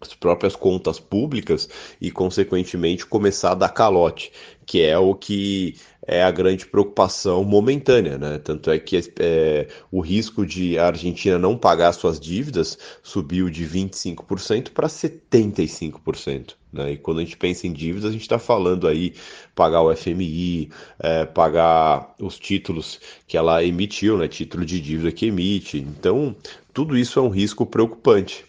as 0.00 0.14
próprias 0.14 0.54
contas 0.54 1.00
públicas 1.00 1.68
e, 2.00 2.10
consequentemente, 2.10 3.06
começar 3.06 3.52
a 3.52 3.54
dar 3.54 3.70
calote, 3.70 4.30
que 4.66 4.82
é 4.82 4.98
o 4.98 5.14
que 5.14 5.76
é 6.06 6.22
a 6.22 6.30
grande 6.30 6.66
preocupação 6.66 7.42
momentânea, 7.42 8.16
né? 8.16 8.38
Tanto 8.38 8.70
é 8.70 8.78
que 8.78 9.00
é, 9.18 9.66
o 9.90 10.00
risco 10.00 10.46
de 10.46 10.78
a 10.78 10.86
Argentina 10.86 11.38
não 11.38 11.56
pagar 11.58 11.92
suas 11.92 12.20
dívidas 12.20 12.78
subiu 13.02 13.50
de 13.50 13.66
25% 13.66 14.70
para 14.70 14.86
75%. 14.86 16.54
Né? 16.72 16.92
E 16.92 16.96
quando 16.96 17.18
a 17.18 17.24
gente 17.24 17.36
pensa 17.36 17.66
em 17.66 17.72
dívidas, 17.72 18.10
a 18.10 18.12
gente 18.12 18.22
está 18.22 18.38
falando 18.38 18.86
aí 18.86 19.14
pagar 19.54 19.82
o 19.82 19.94
FMI, 19.94 20.70
é, 21.00 21.24
pagar 21.24 22.14
os 22.20 22.38
títulos 22.38 23.00
que 23.26 23.36
ela 23.36 23.64
emitiu, 23.64 24.18
né? 24.18 24.28
Título 24.28 24.64
de 24.64 24.80
dívida 24.80 25.10
que 25.10 25.26
emite. 25.26 25.78
Então, 25.78 26.36
tudo 26.76 26.94
isso 26.94 27.18
é 27.18 27.22
um 27.22 27.30
risco 27.30 27.64
preocupante. 27.64 28.44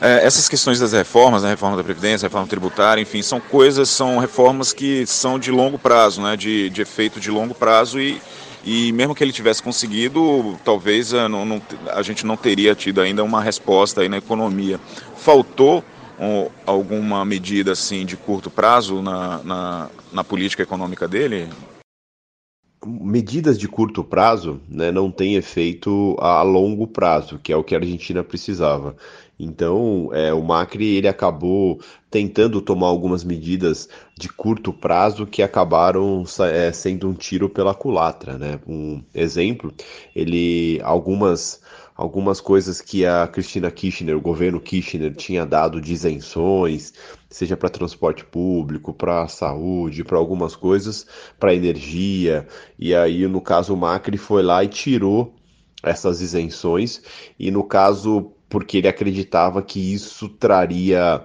É, 0.00 0.24
essas 0.24 0.48
questões 0.48 0.78
das 0.78 0.92
reformas, 0.92 1.42
a 1.42 1.48
reforma 1.48 1.76
da 1.76 1.82
Previdência, 1.82 2.24
a 2.24 2.28
reforma 2.28 2.46
tributária, 2.46 3.02
enfim, 3.02 3.22
são 3.22 3.40
coisas, 3.40 3.88
são 3.88 4.18
reformas 4.18 4.72
que 4.72 5.04
são 5.04 5.36
de 5.36 5.50
longo 5.50 5.76
prazo, 5.76 6.22
né, 6.22 6.36
de, 6.36 6.70
de 6.70 6.80
efeito 6.80 7.18
de 7.18 7.28
longo 7.28 7.56
prazo 7.56 7.98
e, 7.98 8.22
e 8.64 8.92
mesmo 8.92 9.16
que 9.16 9.24
ele 9.24 9.32
tivesse 9.32 9.64
conseguido, 9.64 10.56
talvez 10.64 11.12
a, 11.12 11.24
eh, 11.24 11.28
não, 11.28 11.60
a 11.88 12.02
gente 12.02 12.24
não 12.24 12.36
teria 12.36 12.72
tido 12.72 13.00
ainda 13.00 13.24
uma 13.24 13.42
resposta 13.42 14.00
aí 14.00 14.08
na 14.08 14.18
economia. 14.18 14.78
Faltou 15.16 15.82
um, 16.20 16.48
alguma 16.64 17.24
medida 17.24 17.72
assim 17.72 18.06
de 18.06 18.16
curto 18.16 18.48
prazo 18.48 19.02
na, 19.02 19.38
na, 19.42 19.90
na 20.12 20.22
política 20.22 20.62
econômica 20.62 21.08
dele? 21.08 21.48
Medidas 22.86 23.58
de 23.58 23.66
curto 23.66 24.04
prazo 24.04 24.60
né, 24.68 24.92
não 24.92 25.10
têm 25.10 25.34
efeito 25.34 26.16
a 26.20 26.42
longo 26.42 26.86
prazo, 26.86 27.38
que 27.42 27.52
é 27.52 27.56
o 27.56 27.64
que 27.64 27.74
a 27.74 27.78
Argentina 27.78 28.22
precisava. 28.22 28.96
Então, 29.38 30.08
é, 30.12 30.32
o 30.32 30.42
Macri 30.42 30.96
ele 30.96 31.08
acabou 31.08 31.80
tentando 32.10 32.62
tomar 32.62 32.86
algumas 32.86 33.22
medidas 33.22 33.88
de 34.18 34.28
curto 34.30 34.72
prazo 34.72 35.26
que 35.26 35.42
acabaram 35.42 36.24
é, 36.50 36.72
sendo 36.72 37.08
um 37.08 37.12
tiro 37.12 37.48
pela 37.48 37.74
culatra, 37.74 38.38
né? 38.38 38.58
Um 38.66 39.02
exemplo, 39.14 39.74
ele 40.14 40.80
algumas 40.82 41.60
algumas 41.96 42.40
coisas 42.40 42.80
que 42.80 43.06
a 43.06 43.26
Cristina 43.26 43.70
Kirchner, 43.70 44.16
o 44.16 44.20
governo 44.20 44.60
Kirchner 44.60 45.14
tinha 45.14 45.46
dado 45.46 45.80
de 45.80 45.92
isenções, 45.92 46.92
seja 47.30 47.56
para 47.56 47.70
transporte 47.70 48.24
público, 48.24 48.92
para 48.92 49.26
saúde, 49.28 50.04
para 50.04 50.18
algumas 50.18 50.54
coisas, 50.54 51.06
para 51.38 51.54
energia, 51.54 52.46
e 52.78 52.94
aí 52.94 53.26
no 53.26 53.40
caso 53.40 53.72
o 53.72 53.76
Macri 53.76 54.18
foi 54.18 54.42
lá 54.42 54.62
e 54.62 54.68
tirou 54.68 55.34
essas 55.82 56.20
isenções. 56.20 57.02
E 57.38 57.50
no 57.50 57.64
caso 57.64 58.32
porque 58.48 58.78
ele 58.78 58.88
acreditava 58.88 59.62
que 59.62 59.92
isso 59.92 60.28
traria 60.28 61.24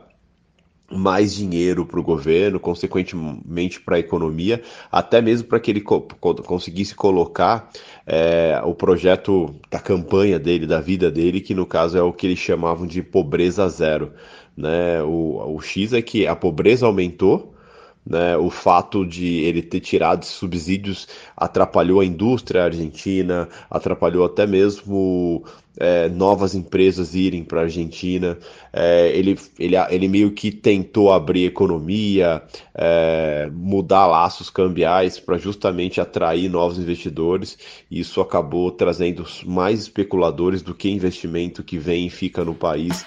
mais 0.92 1.34
dinheiro 1.34 1.86
para 1.86 2.00
o 2.00 2.04
governo, 2.04 2.60
consequentemente 2.60 3.80
para 3.80 3.96
a 3.96 4.00
economia, 4.00 4.62
até 4.92 5.22
mesmo 5.22 5.48
para 5.48 5.60
que 5.60 5.72
ele 5.72 5.82
co 5.82 6.02
conseguisse 6.46 6.94
colocar 6.96 7.70
é, 8.06 8.62
o 8.64 8.76
projeto 8.76 9.56
da 9.70 9.80
campanha 9.80 10.38
dele, 10.38 10.66
da 10.68 10.82
vida 10.82 11.10
dele, 11.12 11.42
que 11.42 11.54
no 11.54 11.66
caso 11.66 11.98
é 11.98 12.02
o 12.02 12.14
que 12.14 12.28
eles 12.28 12.40
chamavam 12.40 12.86
de 12.86 13.02
pobreza 13.02 13.68
zero. 13.70 14.12
Né? 14.56 15.02
O, 15.04 15.56
o 15.56 15.62
X 15.62 15.94
é 15.94 16.02
que 16.02 16.28
a 16.28 16.36
pobreza 16.36 16.86
aumentou, 16.86 17.54
né, 18.06 18.36
o 18.38 18.50
fato 18.50 19.06
de 19.06 19.42
ele 19.42 19.62
ter 19.62 19.80
tirado 19.80 20.26
subsídios 20.26 21.08
atrapalhou 21.38 22.00
a 22.00 22.06
indústria 22.06 22.64
argentina, 22.64 23.48
atrapalhou 23.70 24.26
até 24.26 24.48
mesmo 24.48 25.44
é, 25.78 26.10
novas 26.10 26.54
empresas 26.54 27.16
irem 27.16 27.44
para 27.44 27.62
a 27.62 27.64
Argentina. 27.64 28.38
É, 28.74 29.10
ele, 29.16 29.38
ele, 29.58 29.76
ele 29.90 30.08
meio 30.08 30.32
que 30.32 30.52
tentou 30.52 31.12
abrir 31.12 31.46
economia, 31.46 32.44
é, 32.74 33.50
mudar 33.54 34.08
laços 34.08 34.50
cambiais 34.50 35.20
para 35.20 35.38
justamente 35.38 36.02
atrair 36.02 36.50
novos 36.50 36.78
investidores. 36.78 37.58
E 37.90 38.00
isso 38.00 38.20
acabou 38.20 38.72
trazendo 38.72 39.26
mais 39.46 39.80
especuladores 39.80 40.62
do 40.62 40.74
que 40.74 40.90
investimento 40.90 41.64
que 41.64 41.78
vem 41.78 42.08
e 42.08 42.10
fica 42.10 42.44
no 42.44 42.54
país. 42.54 43.06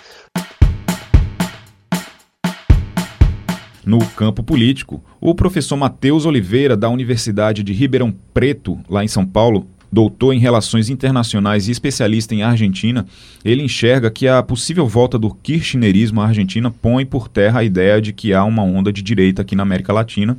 No 3.87 3.99
campo 3.99 4.43
político, 4.43 5.03
o 5.21 5.35
professor 5.35 5.77
Matheus 5.77 6.25
Oliveira, 6.25 6.77
da 6.77 6.89
Universidade 6.89 7.63
de 7.63 7.73
Ribeirão 7.73 8.15
Preto, 8.33 8.79
lá 8.89 9.05
em 9.05 9.09
São 9.09 9.27
Paulo, 9.27 9.67
doutor 9.93 10.33
em 10.33 10.39
relações 10.39 10.89
internacionais 10.89 11.69
e 11.69 11.71
especialista 11.71 12.35
em 12.35 12.43
Argentina, 12.43 13.07
ele 13.45 13.63
enxerga 13.63 14.11
que 14.11 14.27
a 14.27 14.43
possível 14.43 14.89
volta 14.89 15.19
do 15.19 15.33
kirchnerismo 15.33 16.21
à 16.21 16.27
Argentina 16.27 16.71
põe 16.71 17.07
por 17.07 17.29
terra 17.29 17.61
a 17.61 17.65
ideia 17.65 18.01
de 18.01 18.13
que 18.13 18.33
há 18.33 18.43
uma 18.43 18.63
onda 18.63 18.93
de 18.93 19.03
direita 19.03 19.43
aqui 19.43 19.55
na 19.55 19.63
América 19.63 19.93
Latina, 19.93 20.37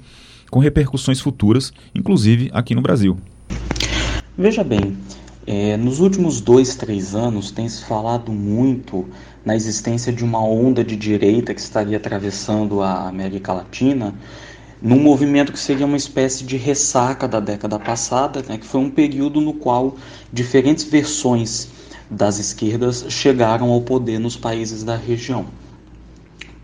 com 0.49 0.59
repercussões 0.59 1.21
futuras, 1.21 1.71
inclusive 1.93 2.49
aqui 2.51 2.73
no 2.73 2.81
Brasil. 2.81 3.17
Veja 4.37 4.63
bem, 4.63 4.97
é, 5.47 5.77
nos 5.77 5.99
últimos 5.99 6.41
dois, 6.41 6.75
três 6.75 7.13
anos 7.13 7.51
tem 7.51 7.69
se 7.69 7.85
falado 7.85 8.31
muito 8.31 9.05
na 9.45 9.55
existência 9.55 10.11
de 10.11 10.25
uma 10.25 10.43
onda 10.43 10.83
de 10.83 10.95
direita 10.95 11.53
que 11.53 11.61
estaria 11.61 11.97
atravessando 11.97 12.81
a 12.81 13.07
América 13.07 13.53
Latina, 13.53 14.15
num 14.81 14.99
movimento 14.99 15.53
que 15.53 15.59
seria 15.59 15.85
uma 15.85 15.95
espécie 15.95 16.43
de 16.43 16.57
ressaca 16.57 17.27
da 17.27 17.39
década 17.39 17.79
passada, 17.79 18.43
né, 18.47 18.57
que 18.57 18.65
foi 18.65 18.81
um 18.81 18.89
período 18.89 19.39
no 19.39 19.53
qual 19.53 19.95
diferentes 20.33 20.83
versões 20.83 21.69
das 22.09 22.39
esquerdas 22.39 23.05
chegaram 23.09 23.71
ao 23.71 23.81
poder 23.81 24.19
nos 24.19 24.35
países 24.35 24.83
da 24.83 24.95
região. 24.95 25.45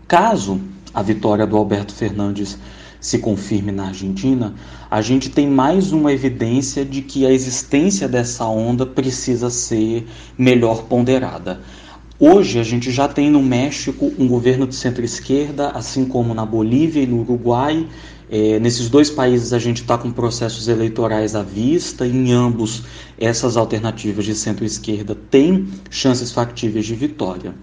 Caso 0.06 0.60
a 0.92 1.02
vitória 1.02 1.46
do 1.46 1.56
Alberto 1.56 1.94
Fernandes 1.94 2.58
se 3.00 3.18
confirme 3.18 3.72
na 3.72 3.88
Argentina, 3.88 4.54
a 4.88 5.00
gente 5.02 5.28
tem 5.28 5.48
mais 5.48 5.90
uma 5.90 6.12
evidência 6.12 6.84
de 6.84 7.02
que 7.02 7.26
a 7.26 7.32
existência 7.32 8.06
dessa 8.06 8.44
onda 8.44 8.86
precisa 8.86 9.50
ser 9.50 10.06
melhor 10.38 10.84
ponderada. 10.84 11.60
Hoje 12.24 12.60
a 12.60 12.62
gente 12.62 12.92
já 12.92 13.08
tem 13.08 13.28
no 13.28 13.42
México 13.42 14.12
um 14.16 14.28
governo 14.28 14.64
de 14.64 14.76
centro-esquerda, 14.76 15.70
assim 15.70 16.04
como 16.04 16.32
na 16.32 16.46
Bolívia 16.46 17.02
e 17.02 17.06
no 17.06 17.22
Uruguai. 17.22 17.84
É, 18.30 18.60
nesses 18.60 18.88
dois 18.88 19.10
países 19.10 19.52
a 19.52 19.58
gente 19.58 19.82
está 19.82 19.98
com 19.98 20.12
processos 20.12 20.68
eleitorais 20.68 21.34
à 21.34 21.42
vista, 21.42 22.06
em 22.06 22.30
ambos 22.30 22.84
essas 23.18 23.56
alternativas 23.56 24.24
de 24.24 24.36
centro-esquerda 24.36 25.16
têm 25.32 25.66
chances 25.90 26.30
factíveis 26.30 26.86
de 26.86 26.94
vitória. 26.94 27.56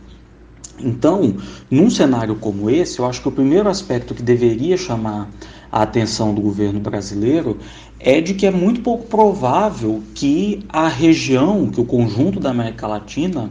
Então, 0.77 1.37
num 1.71 1.89
cenário 1.89 2.35
como 2.35 2.69
esse, 2.69 2.99
eu 2.99 3.05
acho 3.05 3.21
que 3.21 3.29
o 3.29 3.31
primeiro 3.31 3.69
aspecto 3.69 4.13
que 4.13 4.21
deveria 4.21 4.75
chamar 4.75 5.29
a 5.71 5.83
atenção 5.83 6.35
do 6.35 6.41
governo 6.41 6.81
brasileiro 6.81 7.57
é 7.97 8.19
de 8.19 8.33
que 8.33 8.45
é 8.45 8.51
muito 8.51 8.81
pouco 8.81 9.07
provável 9.07 10.03
que 10.13 10.65
a 10.67 10.89
região, 10.89 11.69
que 11.69 11.79
o 11.79 11.85
conjunto 11.85 12.41
da 12.41 12.49
América 12.49 12.87
Latina, 12.87 13.49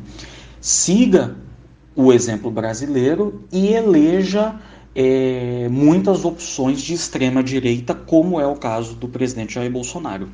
siga 0.61 1.37
o 1.95 2.13
exemplo 2.13 2.51
brasileiro 2.51 3.45
e 3.53 3.69
eleja 3.75 4.55
é, 4.95 5.69
muitas 5.71 6.25
opções 6.25 6.81
de 6.81 6.95
extrema 6.95 7.43
direita, 7.43 7.95
como 7.95 8.41
é 8.41 8.47
o 8.47 8.55
caso 8.57 8.95
do 8.95 9.09
presidente 9.09 9.55
Jair 9.55 9.71
Bolsonaro. 9.71 10.29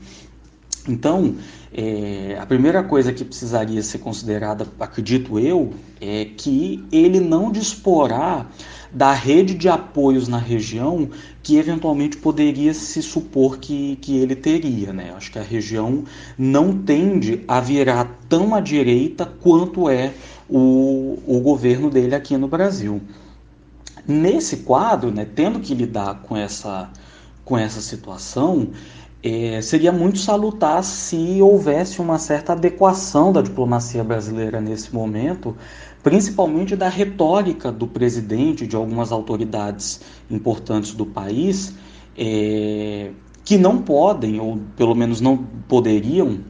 Então, 0.87 1.37
é, 1.73 2.37
a 2.39 2.45
primeira 2.45 2.83
coisa 2.83 3.13
que 3.13 3.25
precisaria 3.25 3.83
ser 3.83 3.99
considerada, 3.99 4.67
acredito 4.79 5.39
eu, 5.39 5.73
é 6.01 6.27
que 6.27 6.85
ele 6.93 7.21
não 7.21 7.51
disporá 7.51 8.47
da 8.95 9.13
rede 9.13 9.55
de 9.55 9.69
apoios 9.69 10.29
na 10.29 10.39
região 10.39 11.11
que 11.43 11.57
eventualmente 11.57 12.17
poderia 12.17 12.73
se 12.73 13.03
supor 13.03 13.59
que, 13.59 13.97
que 13.97 14.17
ele 14.17 14.37
teria. 14.37 14.93
Né? 14.93 15.13
Acho 15.17 15.33
que 15.33 15.39
a 15.39 15.43
região 15.43 16.05
não 16.39 16.79
tende 16.79 17.45
a 17.49 17.61
virar 17.61 18.09
tão 18.29 18.55
à 18.55 18.61
direita 18.61 19.27
quanto 19.27 19.91
é 19.91 20.15
o, 20.49 21.19
o 21.27 21.41
governo 21.41 21.91
dele 21.91 22.15
aqui 22.15 22.37
no 22.37 22.47
Brasil. 22.47 23.03
Nesse 24.07 24.59
quadro, 24.59 25.11
né, 25.11 25.27
tendo 25.35 25.59
que 25.59 25.75
lidar 25.75 26.21
com 26.23 26.37
essa, 26.37 26.89
com 27.45 27.59
essa 27.59 27.81
situação, 27.81 28.69
é, 29.23 29.63
seria 29.63 29.91
muito 29.91 30.19
salutar 30.19 30.85
se 30.85 31.41
houvesse 31.41 32.01
uma 32.01 32.19
certa 32.19 32.53
adequação 32.53 33.33
da 33.33 33.41
diplomacia 33.41 34.05
brasileira 34.05 34.61
nesse 34.61 34.95
momento, 34.95 35.57
principalmente 36.05 36.77
da 36.77 36.89
retórica 36.89 37.73
do 37.73 37.87
presidente, 37.87 38.67
de 38.67 38.77
algumas 38.77 39.11
autoridades 39.11 40.03
importantes 40.31 40.93
do 40.93 41.07
país, 41.07 41.75
é, 42.17 43.11
que 43.43 43.57
não 43.57 43.79
podem, 43.79 44.39
ou 44.39 44.61
pelo 44.77 44.95
menos 44.95 45.23
não 45.23 45.39
poderiam, 45.67 46.41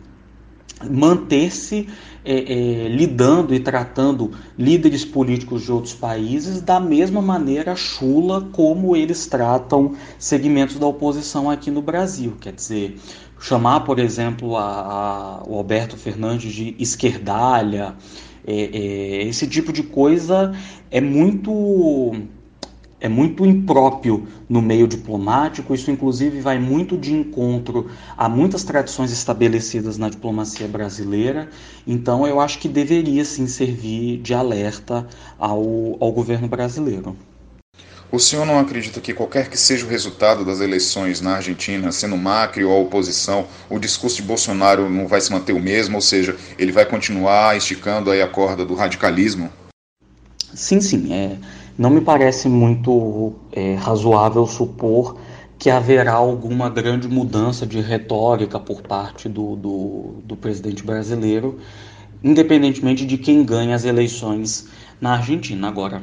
manter-se 0.91 1.89
é, 2.25 2.53
é, 2.53 2.89
lidando 2.89 3.55
e 3.55 3.61
tratando 3.61 4.33
líderes 4.59 5.05
políticos 5.05 5.63
de 5.63 5.71
outros 5.71 5.95
países 5.95 6.61
da 6.61 6.81
mesma 6.81 7.23
maneira 7.23 7.77
chula 7.77 8.49
como 8.53 8.97
eles 8.97 9.27
tratam 9.29 9.95
segmentos 10.19 10.79
da 10.81 10.87
oposição 10.87 11.49
aqui 11.49 11.71
no 11.71 11.81
Brasil. 11.81 12.35
Quer 12.41 12.55
dizer, 12.55 12.99
chamar, 13.39 13.81
por 13.81 14.01
exemplo, 14.01 14.57
a, 14.57 14.65
a, 14.65 15.43
o 15.47 15.57
Alberto 15.57 15.97
Fernandes 15.97 16.53
de 16.53 16.75
esquerdalha, 16.79 17.95
esse 18.47 19.47
tipo 19.47 19.73
de 19.73 19.83
coisa 19.83 20.53
é 20.91 21.01
muito 21.01 22.13
é 23.01 23.09
muito 23.09 23.45
impróprio 23.45 24.27
no 24.49 24.63
meio 24.63 24.89
diplomático, 24.89 25.75
isso 25.75 25.91
inclusive 25.91 26.41
vai 26.41 26.59
muito 26.59 26.97
de 26.97 27.13
encontro 27.13 27.91
a 28.17 28.31
muitas 28.31 28.65
tradições 28.65 29.13
estabelecidas 29.13 29.99
na 29.99 30.09
diplomacia 30.09 30.67
brasileira, 30.67 31.51
então 31.87 32.27
eu 32.27 32.41
acho 32.41 32.59
que 32.59 32.67
deveria 32.67 33.23
sim 33.27 33.47
servir 33.47 34.23
de 34.23 34.33
alerta 34.33 35.07
ao, 35.39 35.99
ao 36.01 36.13
governo 36.13 36.49
brasileiro. 36.49 37.15
O 38.13 38.19
senhor 38.19 38.47
não 38.47 38.59
acredita 38.59 39.01
que 39.01 39.13
qualquer 39.13 39.49
que 39.51 39.59
seja 39.59 39.85
o 39.85 39.89
resultado 39.89 40.45
das 40.45 40.61
eleições 40.61 41.21
na 41.21 41.37
Argentina, 41.37 41.91
sendo 41.91 42.17
Macri 42.17 42.65
ou 42.65 42.73
a 42.73 42.79
oposição, 42.79 43.47
o 43.69 43.79
discurso 43.79 44.17
de 44.17 44.23
Bolsonaro 44.23 44.89
não 44.89 45.09
vai 45.09 45.21
se 45.21 45.33
manter 45.33 45.53
o 45.53 45.61
mesmo, 45.61 45.97
ou 45.97 46.01
seja, 46.01 46.37
ele 46.59 46.71
vai 46.71 46.87
continuar 46.87 47.57
esticando 47.57 48.11
aí 48.11 48.23
a 48.23 48.29
corda 48.29 48.65
do 48.65 48.75
radicalismo? 48.75 49.51
Sim, 50.55 50.81
sim, 50.81 51.13
é 51.13 51.37
não 51.77 51.91
me 51.91 52.01
parece 52.01 52.49
muito 52.49 53.35
é, 53.53 53.75
razoável 53.75 54.47
supor 54.47 55.17
que 55.59 55.71
haverá 55.71 56.13
alguma 56.13 56.69
grande 56.71 57.09
mudança 57.09 57.67
de 57.67 57.81
retórica 57.81 58.61
por 58.61 58.83
parte 58.83 59.29
do, 59.29 59.57
do, 59.57 60.15
do 60.25 60.37
presidente 60.37 60.85
brasileiro, 60.85 61.59
independentemente 62.23 63.05
de 63.05 63.19
quem 63.19 63.45
ganha 63.45 63.75
as 63.75 63.85
eleições 63.85 64.69
na 65.01 65.15
Argentina. 65.15 65.67
Agora, 65.67 66.03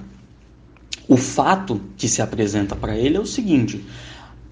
o 1.11 1.17
fato 1.17 1.81
que 1.97 2.07
se 2.07 2.21
apresenta 2.21 2.73
para 2.73 2.97
ele 2.97 3.17
é 3.17 3.19
o 3.19 3.25
seguinte: 3.25 3.83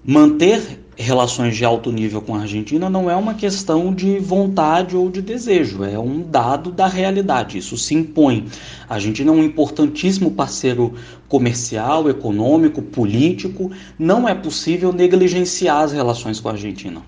manter 0.04 0.78
relações 0.94 1.56
de 1.56 1.64
alto 1.64 1.90
nível 1.90 2.20
com 2.20 2.34
a 2.34 2.40
Argentina 2.40 2.90
não 2.90 3.08
é 3.08 3.16
uma 3.16 3.32
questão 3.32 3.94
de 3.94 4.18
vontade 4.18 4.94
ou 4.94 5.08
de 5.08 5.22
desejo, 5.22 5.82
é 5.82 5.98
um 5.98 6.20
dado 6.20 6.70
da 6.70 6.86
realidade. 6.86 7.56
Isso 7.56 7.78
se 7.78 7.94
impõe. 7.94 8.44
A 8.86 8.96
Argentina 8.96 9.30
é 9.30 9.34
um 9.34 9.42
importantíssimo 9.42 10.32
parceiro 10.32 10.92
comercial, 11.30 12.10
econômico, 12.10 12.82
político. 12.82 13.70
Não 13.98 14.28
é 14.28 14.34
possível 14.34 14.92
negligenciar 14.92 15.84
as 15.84 15.92
relações 15.92 16.40
com 16.40 16.50
a 16.50 16.52
Argentina. 16.52 17.00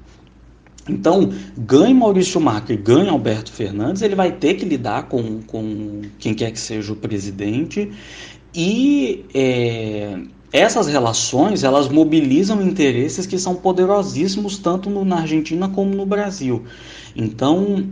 Então, 0.88 1.30
ganhe 1.58 1.92
Maurício 1.92 2.40
Macri, 2.40 2.76
ganhe 2.76 3.10
Alberto 3.10 3.52
Fernandes, 3.52 4.00
ele 4.00 4.14
vai 4.14 4.32
ter 4.32 4.54
que 4.54 4.64
lidar 4.64 5.04
com, 5.04 5.42
com 5.42 6.00
quem 6.18 6.32
quer 6.34 6.50
que 6.50 6.58
seja 6.58 6.92
o 6.92 6.96
presidente 6.96 7.92
e. 8.54 9.24
É, 9.34 10.18
essas 10.52 10.86
relações 10.86 11.64
elas 11.64 11.88
mobilizam 11.88 12.60
interesses 12.60 13.24
que 13.26 13.38
são 13.38 13.54
poderosíssimos 13.54 14.58
tanto 14.58 14.90
no, 14.90 15.02
na 15.02 15.20
Argentina 15.20 15.66
como 15.66 15.94
no 15.94 16.04
Brasil. 16.04 16.64
Então, 17.16 17.88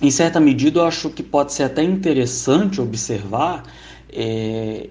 em 0.00 0.10
certa 0.10 0.38
medida, 0.38 0.78
eu 0.78 0.84
acho 0.84 1.10
que 1.10 1.22
pode 1.22 1.52
ser 1.52 1.64
até 1.64 1.82
interessante 1.82 2.80
observar 2.80 3.64
é, 4.12 4.88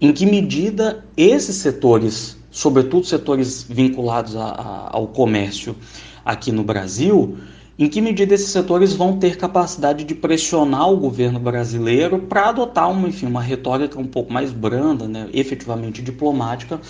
em 0.00 0.12
que 0.12 0.24
medida 0.24 1.04
esses 1.14 1.56
setores, 1.56 2.38
sobretudo 2.50 3.04
setores 3.04 3.62
vinculados 3.62 4.34
a, 4.34 4.44
a, 4.44 4.96
ao 4.96 5.08
comércio 5.08 5.76
aqui 6.24 6.50
no 6.50 6.64
Brasil, 6.64 7.36
em 7.82 7.88
que 7.88 8.00
medida 8.00 8.32
esses 8.32 8.50
setores 8.50 8.92
vão 8.92 9.18
ter 9.18 9.36
capacidade 9.36 10.04
de 10.04 10.14
pressionar 10.14 10.88
o 10.88 10.96
governo 10.96 11.40
brasileiro 11.40 12.16
para 12.16 12.50
adotar 12.50 12.88
uma, 12.88 13.08
enfim, 13.08 13.26
uma 13.26 13.42
retórica 13.42 13.98
um 13.98 14.06
pouco 14.06 14.32
mais 14.32 14.52
branda, 14.52 15.08
né, 15.08 15.28
efetivamente 15.32 16.00
diplomática, 16.00 16.80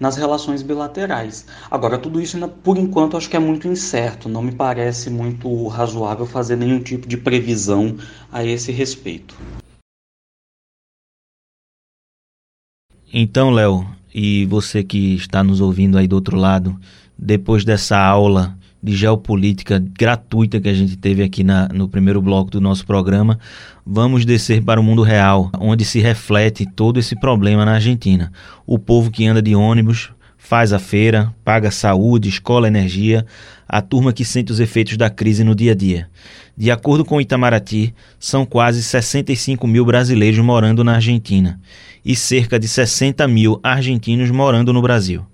nas 0.00 0.16
relações 0.16 0.60
bilaterais. 0.60 1.46
Agora, 1.70 1.96
tudo 1.96 2.20
isso, 2.20 2.36
por 2.64 2.76
enquanto, 2.76 3.16
acho 3.16 3.30
que 3.30 3.36
é 3.36 3.38
muito 3.38 3.68
incerto, 3.68 4.28
não 4.28 4.42
me 4.42 4.50
parece 4.50 5.08
muito 5.10 5.68
razoável 5.68 6.26
fazer 6.26 6.56
nenhum 6.56 6.80
tipo 6.80 7.06
de 7.06 7.16
previsão 7.16 7.96
a 8.32 8.44
esse 8.44 8.72
respeito. 8.72 9.36
Então, 13.14 13.50
Léo, 13.50 13.86
e 14.12 14.44
você 14.46 14.82
que 14.82 15.14
está 15.14 15.44
nos 15.44 15.60
ouvindo 15.60 15.96
aí 15.96 16.08
do 16.08 16.16
outro 16.16 16.36
lado, 16.36 16.76
depois 17.16 17.64
dessa 17.64 17.96
aula 17.96 18.58
de 18.82 18.96
geopolítica 18.96 19.78
gratuita 19.78 20.60
que 20.60 20.68
a 20.68 20.74
gente 20.74 20.96
teve 20.96 21.22
aqui 21.22 21.44
na, 21.44 21.68
no 21.68 21.88
primeiro 21.88 22.20
bloco 22.20 22.50
do 22.50 22.60
nosso 22.60 22.84
programa, 22.84 23.38
vamos 23.86 24.24
descer 24.24 24.62
para 24.62 24.80
o 24.80 24.82
mundo 24.82 25.02
real, 25.02 25.50
onde 25.60 25.84
se 25.84 26.00
reflete 26.00 26.66
todo 26.66 26.98
esse 26.98 27.14
problema 27.14 27.64
na 27.64 27.74
Argentina. 27.74 28.32
O 28.66 28.78
povo 28.78 29.10
que 29.10 29.26
anda 29.26 29.40
de 29.40 29.54
ônibus, 29.54 30.10
faz 30.36 30.72
a 30.72 30.78
feira, 30.80 31.32
paga 31.44 31.70
saúde, 31.70 32.28
escola, 32.28 32.66
energia, 32.66 33.24
a 33.68 33.80
turma 33.80 34.12
que 34.12 34.24
sente 34.24 34.50
os 34.50 34.58
efeitos 34.58 34.96
da 34.96 35.08
crise 35.08 35.44
no 35.44 35.54
dia 35.54 35.72
a 35.72 35.74
dia. 35.74 36.08
De 36.56 36.70
acordo 36.70 37.04
com 37.04 37.20
Itamaraty, 37.20 37.94
são 38.18 38.44
quase 38.44 38.82
65 38.82 39.66
mil 39.66 39.84
brasileiros 39.84 40.40
morando 40.40 40.82
na 40.82 40.96
Argentina 40.96 41.58
e 42.04 42.16
cerca 42.16 42.58
de 42.58 42.66
60 42.66 43.26
mil 43.28 43.60
argentinos 43.62 44.30
morando 44.30 44.72
no 44.72 44.82
Brasil. 44.82 45.24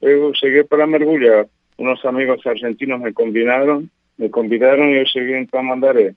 Eu 0.00 0.32
cheguei 0.34 0.64
para 0.64 0.86
mergulhar 0.86 1.46
unos 1.78 2.04
amigos 2.04 2.46
argentinos 2.46 3.00
me 3.00 3.12
combinaron, 3.12 3.90
me 4.16 4.30
convidaron 4.30 4.90
y 4.90 4.96
yo 4.96 5.04
llegué 5.14 5.38
en 5.38 5.46
Tamandaré. 5.46 6.14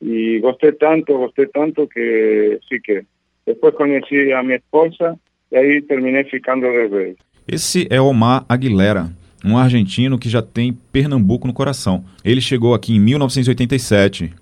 Y 0.00 0.40
gosté 0.40 0.72
tanto, 0.72 1.16
gosté 1.16 1.46
tanto 1.46 1.88
que 1.88 2.58
sí 2.68 2.80
que 2.82 3.06
después 3.46 3.74
conocí 3.74 4.32
a 4.32 4.42
mi 4.42 4.54
esposa 4.54 5.16
e 5.50 5.56
aí 5.56 5.82
terminei 5.82 6.24
ficando 6.24 6.66
de 6.70 6.88
vez. 6.88 7.16
Esse 7.48 7.86
é 7.90 8.00
Omar 8.00 8.44
Aguilera, 8.48 9.08
um 9.44 9.56
argentino 9.56 10.18
que 10.18 10.28
já 10.28 10.42
tem 10.42 10.72
Pernambuco 10.92 11.46
no 11.46 11.54
coração. 11.54 12.04
Ele 12.24 12.40
chegou 12.40 12.74
aqui 12.74 12.94
em 12.94 13.00
1987. 13.00 14.34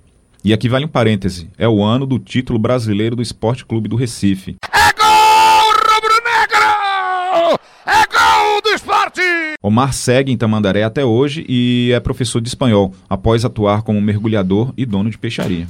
E 0.42 0.52
aqui 0.52 0.68
vale 0.68 0.84
um 0.84 0.88
parêntese: 0.88 1.48
é 1.58 1.68
o 1.68 1.82
ano 1.82 2.06
do 2.06 2.18
título 2.18 2.58
brasileiro 2.58 3.16
do 3.16 3.22
Esporte 3.22 3.64
Clube 3.64 3.88
do 3.88 3.96
Recife. 3.96 4.56
É 4.72 4.92
gol 4.92 5.72
rubro-negro! 5.88 7.58
É 7.86 8.06
gol 8.54 8.62
do 8.62 8.68
esporte! 8.70 9.20
Omar 9.60 9.92
segue 9.92 10.30
em 10.30 10.36
Tamandaré 10.36 10.84
até 10.84 11.04
hoje 11.04 11.44
e 11.48 11.90
é 11.92 11.98
professor 11.98 12.40
de 12.40 12.48
espanhol, 12.48 12.92
após 13.10 13.44
atuar 13.44 13.82
como 13.82 14.00
mergulhador 14.00 14.72
e 14.76 14.86
dono 14.86 15.10
de 15.10 15.18
peixaria. 15.18 15.66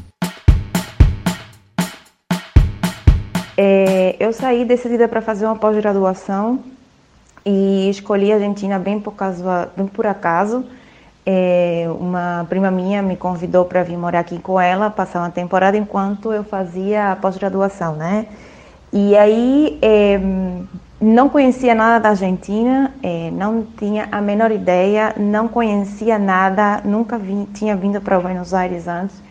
É, 3.57 4.16
eu 4.20 4.33
saí 4.33 4.64
decidida 4.64 5.09
para 5.09 5.23
fazer 5.23 5.47
uma 5.47 5.57
pós-graduação 5.57 6.62
e 7.47 7.88
escolhi 7.88 8.33
a 8.33 8.35
Argentina 8.35 8.79
bem 8.79 9.01
por, 9.01 9.14
causa, 9.14 9.70
bem 9.75 9.87
por 9.87 10.07
acaso. 10.07 10.64
É, 11.25 11.87
uma 11.99 12.44
prima 12.51 12.70
minha 12.70 13.01
me 13.01 13.16
convidou 13.16 13.64
para 13.64 13.83
vir 13.83 13.97
morar 13.97 14.20
aqui 14.20 14.38
com 14.38 14.61
ela, 14.61 14.90
passar 14.90 15.20
uma 15.20 15.31
temporada 15.31 15.77
enquanto 15.79 16.33
eu 16.33 16.44
fazia 16.44 17.12
a 17.12 17.16
pós-graduação, 17.16 17.97
né? 17.97 18.27
E 18.92 19.16
aí 19.16 19.79
é, 19.81 20.20
não 21.00 21.28
conhecia 21.28 21.74
nada 21.74 22.00
da 22.00 22.09
Argentina, 22.11 22.92
é, 23.02 23.30
não 23.33 23.66
tinha 23.76 24.09
a 24.11 24.20
menor 24.20 24.50
ideia, 24.52 25.14
não 25.16 25.48
conhecia 25.48 26.18
nada, 26.18 26.80
nunca 26.85 27.18
vim, 27.18 27.46
tinha 27.52 27.74
vindo 27.74 28.00
para 28.00 28.18
Buenos 28.20 28.54
Aires 28.54 28.87
antes. 28.87 29.22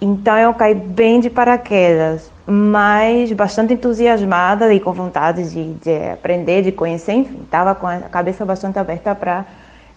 Então 0.00 0.36
eu 0.36 0.52
caí 0.54 0.74
bem 0.74 1.20
de 1.20 1.30
paraquedas, 1.30 2.30
mas 2.46 3.32
bastante 3.32 3.74
entusiasmada 3.74 4.72
e 4.72 4.80
com 4.80 4.92
vontade 4.92 5.50
de, 5.50 5.74
de 5.74 6.10
aprender, 6.10 6.62
de 6.62 6.72
conhecer, 6.72 7.12
enfim, 7.12 7.40
estava 7.42 7.74
com 7.74 7.86
a 7.86 8.00
cabeça 8.00 8.44
bastante 8.44 8.78
aberta 8.78 9.14
para 9.14 9.44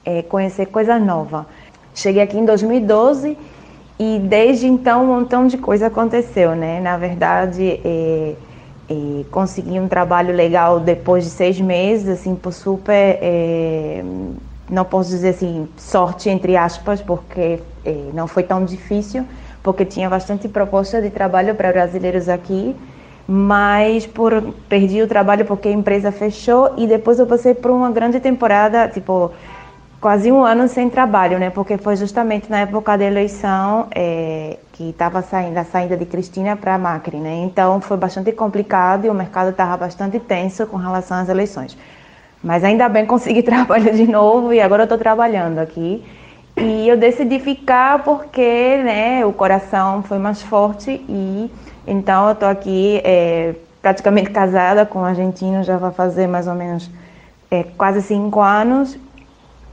é, 0.05 0.21
conhecer 0.21 0.67
coisa 0.67 0.97
nova. 0.97 1.45
Cheguei 1.93 2.21
aqui 2.21 2.38
em 2.38 2.45
2012 2.45 3.38
e 3.99 4.19
desde 4.19 4.67
então 4.67 5.03
um 5.03 5.07
montão 5.07 5.47
de 5.47 5.57
coisa 5.57 5.88
aconteceu, 5.88 6.55
né? 6.55 6.79
Na 6.79 6.95
verdade, 6.95 7.81
é, 7.83 8.36
e 8.89 9.26
consegui 9.32 9.80
um 9.80 9.88
trabalho 9.88 10.34
legal 10.34 10.80
depois 10.80 11.23
de 11.23 11.30
seis 11.30 11.60
meses, 11.60 12.08
assim, 12.08 12.36
por 12.36 12.54
super, 12.54 13.19
é, 13.21 14.04
não 14.69 14.86
posso 14.86 15.10
dizer 15.10 15.30
assim, 15.30 15.67
sorte 15.78 16.30
entre 16.30 16.56
aspas, 16.56 17.02
porque 17.02 17.60
é, 17.86 18.10
não 18.13 18.28
foi 18.28 18.43
tão 18.43 18.63
difícil, 18.63 19.26
porque 19.62 19.84
tinha 19.84 20.10
bastante 20.10 20.47
proposta 20.47 21.02
de 21.02 21.10
trabalho 21.10 21.54
para 21.56 21.71
brasileiros 21.71 22.30
aqui, 22.30 22.76
mas 23.28 24.08
por 24.08 24.54
perdi 24.69 25.02
o 25.02 25.08
trabalho 25.08 25.43
porque 25.43 25.67
a 25.67 25.71
empresa 25.71 26.12
fechou 26.12 26.73
e 26.78 26.88
depois 26.88 27.19
eu 27.19 27.28
passei 27.28 27.54
por 27.54 27.71
uma 27.71 27.91
grande 27.91 28.21
temporada, 28.21 28.88
tipo, 28.88 29.32
quase 29.99 30.31
um 30.31 30.43
ano 30.43 30.67
sem 30.67 30.89
trabalho, 30.89 31.39
né? 31.39 31.49
Porque 31.49 31.77
foi 31.77 31.95
justamente 31.95 32.49
na 32.49 32.60
época 32.60 32.97
da 32.97 33.03
eleição 33.03 33.88
é, 33.93 34.57
que 34.73 34.89
estava 34.89 35.21
saindo 35.21 35.57
a 35.57 35.63
saída 35.63 35.97
de 35.97 36.05
Cristina 36.05 36.55
para 36.55 36.77
Macri, 36.77 37.17
né? 37.17 37.36
Então 37.43 37.81
foi 37.81 37.97
bastante 37.97 38.31
complicado 38.31 39.05
e 39.05 39.10
o 39.10 39.13
mercado 39.13 39.49
estava 39.49 39.75
bastante 39.77 40.19
tenso 40.19 40.65
com 40.67 40.77
relação 40.77 41.17
às 41.17 41.29
eleições. 41.29 41.77
Mas 42.43 42.63
ainda 42.63 42.88
bem 42.88 43.05
consegui 43.05 43.41
trabalhar 43.43 43.91
de 43.91 44.07
novo 44.07 44.53
e 44.53 44.62
agora 44.62 44.83
estou 44.83 44.97
trabalhando 44.97 45.60
aqui. 45.60 46.03
E 46.55 46.88
eu 46.88 46.97
decidi 46.97 47.39
ficar 47.39 48.03
porque, 48.03 48.81
né? 48.83 49.25
O 49.25 49.33
coração 49.33 50.03
foi 50.03 50.17
mais 50.19 50.41
forte 50.41 50.91
e 51.10 51.51
então 51.86 52.27
eu 52.27 52.33
estou 52.33 52.49
aqui 52.49 53.01
é, 53.03 53.55
praticamente 53.81 54.29
casada 54.29 54.86
com 54.86 54.99
um 54.99 55.05
argentino 55.05 55.63
já 55.63 55.77
vai 55.77 55.91
fazer 55.91 56.27
mais 56.27 56.47
ou 56.47 56.53
menos 56.53 56.89
é, 57.49 57.63
quase 57.63 58.01
cinco 58.01 58.41
anos 58.41 58.97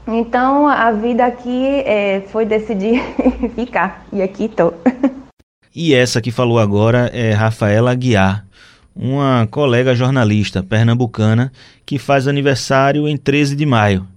então 0.07 0.67
a 0.67 0.91
vida 0.91 1.25
aqui 1.25 1.65
é, 1.85 2.21
foi 2.31 2.45
decidir 2.45 3.01
ficar 3.55 4.05
e 4.13 4.21
aqui 4.21 4.45
estou. 4.45 4.73
e 5.73 5.93
essa 5.93 6.21
que 6.21 6.31
falou 6.31 6.59
agora 6.59 7.09
é 7.13 7.31
Rafaela 7.33 7.91
Aguiar, 7.91 8.45
uma 8.95 9.47
colega 9.49 9.95
jornalista 9.95 10.61
pernambucana 10.61 11.51
que 11.85 11.97
faz 11.97 12.27
aniversário 12.27 13.07
em 13.07 13.17
13 13.17 13.55
de 13.55 13.65
maio. 13.65 14.07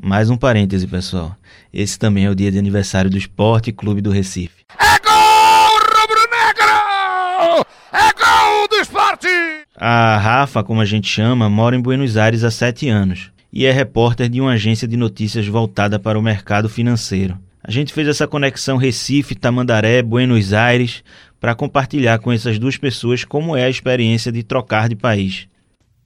Mais 0.00 0.30
um 0.30 0.36
parêntese, 0.36 0.86
pessoal. 0.86 1.36
Esse 1.72 1.98
também 1.98 2.26
é 2.26 2.30
o 2.30 2.34
dia 2.34 2.50
de 2.50 2.58
aniversário 2.58 3.10
do 3.10 3.18
Esporte 3.18 3.72
Clube 3.72 4.00
do 4.00 4.10
Recife. 4.10 4.64
É 4.78 4.98
gol 4.98 5.78
rubro-negro! 6.00 7.66
É 7.92 8.12
gol 8.12 8.68
do 8.68 8.76
esporte! 8.76 9.28
A 9.76 10.16
Rafa, 10.16 10.64
como 10.64 10.80
a 10.80 10.84
gente 10.84 11.08
chama, 11.08 11.48
mora 11.48 11.76
em 11.76 11.80
Buenos 11.80 12.16
Aires 12.16 12.42
há 12.44 12.50
sete 12.50 12.88
anos 12.88 13.33
e 13.54 13.64
é 13.66 13.70
repórter 13.70 14.28
de 14.28 14.40
uma 14.40 14.54
agência 14.54 14.88
de 14.88 14.96
notícias 14.96 15.46
voltada 15.46 15.96
para 15.96 16.18
o 16.18 16.22
mercado 16.22 16.68
financeiro. 16.68 17.38
A 17.62 17.70
gente 17.70 17.92
fez 17.92 18.08
essa 18.08 18.26
conexão 18.26 18.76
Recife, 18.76 19.36
Tamandaré, 19.36 20.02
Buenos 20.02 20.52
Aires 20.52 21.04
para 21.40 21.54
compartilhar 21.54 22.18
com 22.18 22.32
essas 22.32 22.58
duas 22.58 22.76
pessoas 22.76 23.24
como 23.24 23.56
é 23.56 23.64
a 23.64 23.70
experiência 23.70 24.32
de 24.32 24.42
trocar 24.42 24.88
de 24.88 24.96
país. 24.96 25.48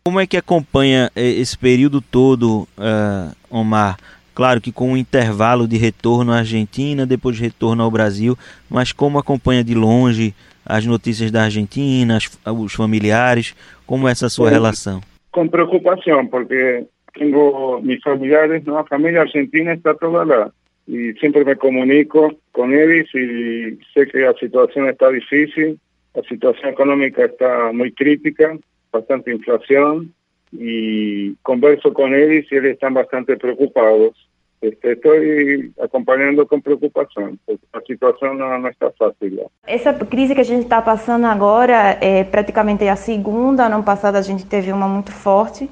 Como 0.04 0.20
é 0.20 0.26
que 0.26 0.36
acompanha 0.36 1.10
eh, 1.16 1.22
esse 1.22 1.56
período 1.56 2.02
todo, 2.02 2.68
uh, 2.76 3.34
Omar? 3.50 3.96
Claro 4.34 4.60
que 4.60 4.70
com 4.70 4.92
um 4.92 4.96
intervalo 4.96 5.66
de 5.66 5.76
retorno 5.78 6.32
à 6.32 6.38
Argentina, 6.38 7.06
depois 7.06 7.36
de 7.36 7.42
retorno 7.42 7.82
ao 7.82 7.90
Brasil, 7.90 8.38
mas 8.68 8.92
como 8.92 9.18
acompanha 9.18 9.64
de 9.64 9.74
longe 9.74 10.34
as 10.64 10.84
notícias 10.84 11.30
da 11.30 11.44
Argentina, 11.44 12.18
as, 12.18 12.30
os 12.46 12.74
familiares, 12.74 13.54
como 13.86 14.06
é 14.06 14.12
essa 14.12 14.28
sua 14.28 14.50
relação? 14.50 15.00
Com 15.32 15.48
preocupação, 15.48 16.26
porque 16.26 16.86
tengo 17.18 17.80
mis 17.82 18.02
familiares, 18.02 18.64
¿no? 18.66 18.84
Familia 18.86 19.22
argentina 19.22 19.72
está 19.72 19.94
toda 19.94 20.24
la... 20.24 20.52
Y 20.86 21.12
siempre 21.20 21.44
me 21.44 21.56
comunico 21.56 22.32
con 22.50 22.72
ellos 22.72 23.14
y 23.14 23.78
sé 23.92 24.06
que 24.10 24.20
la 24.20 24.32
situación 24.32 24.88
está 24.88 25.10
difícil, 25.10 25.78
la 26.14 26.22
situación 26.22 26.70
económica 26.70 27.26
está 27.26 27.72
muy 27.72 27.92
crítica, 27.92 28.56
bastante 28.90 29.30
inflación 29.30 30.14
y 30.50 31.34
converso 31.42 31.92
con 31.92 32.14
ellos 32.14 32.46
y 32.50 32.54
ellos 32.54 32.72
están 32.72 32.94
bastante 32.94 33.36
preocupados. 33.36 34.14
Este, 34.60 34.92
estoy 34.92 35.72
acompañando 35.80 36.44
con 36.46 36.60
preocupação, 36.60 37.38
porque 37.46 37.64
a 37.72 37.80
situação 37.82 38.34
não, 38.34 38.58
não, 38.58 38.68
está 38.68 38.90
fácil. 38.98 39.48
Essa 39.64 39.94
crise 39.94 40.34
que 40.34 40.40
a 40.40 40.44
gente 40.44 40.64
está 40.64 40.82
passando 40.82 41.26
agora 41.26 41.96
é 42.00 42.24
praticamente 42.24 42.88
a 42.88 42.96
segunda. 42.96 43.66
Ano 43.66 43.84
passado 43.84 44.16
a 44.16 44.22
gente 44.22 44.46
teve 44.46 44.72
uma 44.72 44.88
muito 44.88 45.12
forte 45.12 45.68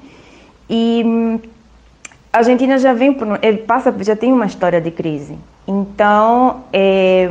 e 0.69 1.03
hum, 1.05 1.39
a 2.31 2.39
Argentina 2.39 2.77
já 2.77 2.93
vem 2.93 3.13
por, 3.13 3.27
passa 3.65 3.93
já 4.01 4.15
tem 4.15 4.31
uma 4.31 4.45
história 4.45 4.79
de 4.79 4.91
crise. 4.91 5.37
Então, 5.67 6.63
é, 6.71 7.29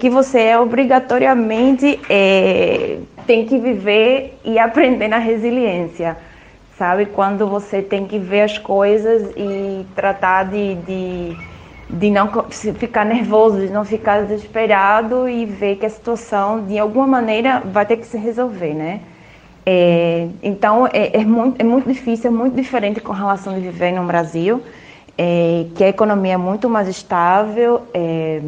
que 0.00 0.08
você 0.08 0.40
é 0.40 0.58
obrigatoriamente 0.58 2.00
é, 2.08 2.98
tem 3.26 3.44
que 3.44 3.58
viver 3.58 4.38
e 4.44 4.58
aprender 4.58 5.08
na 5.08 5.18
resiliência, 5.18 6.16
sabe? 6.78 7.06
Quando 7.06 7.46
você 7.46 7.82
tem 7.82 8.06
que 8.06 8.18
ver 8.18 8.42
as 8.42 8.56
coisas 8.56 9.30
e 9.36 9.84
tratar 9.94 10.44
de, 10.44 10.74
de, 10.76 11.36
de 11.90 12.10
não 12.10 12.30
ficar 12.50 13.04
nervoso, 13.04 13.58
de 13.58 13.70
não 13.70 13.84
ficar 13.84 14.22
desesperado 14.22 15.28
e 15.28 15.44
ver 15.44 15.76
que 15.76 15.84
a 15.84 15.90
situação 15.90 16.64
de 16.64 16.78
alguma 16.78 17.06
maneira 17.06 17.60
vai 17.64 17.84
ter 17.84 17.98
que 17.98 18.06
se 18.06 18.16
resolver, 18.16 18.72
né? 18.72 19.00
É, 19.64 20.28
então, 20.42 20.86
é, 20.86 21.18
é, 21.20 21.24
muito, 21.24 21.60
é 21.60 21.64
muito 21.64 21.88
difícil, 21.88 22.30
é 22.30 22.32
muito 22.32 22.56
diferente 22.56 23.00
com 23.00 23.12
relação 23.12 23.54
de 23.54 23.60
viver 23.60 23.92
no 23.92 24.04
Brasil, 24.04 24.62
é, 25.16 25.66
que 25.74 25.84
a 25.84 25.88
economia 25.88 26.34
é 26.34 26.36
muito 26.36 26.68
mais 26.68 26.88
estável. 26.88 27.82
É, 27.92 28.40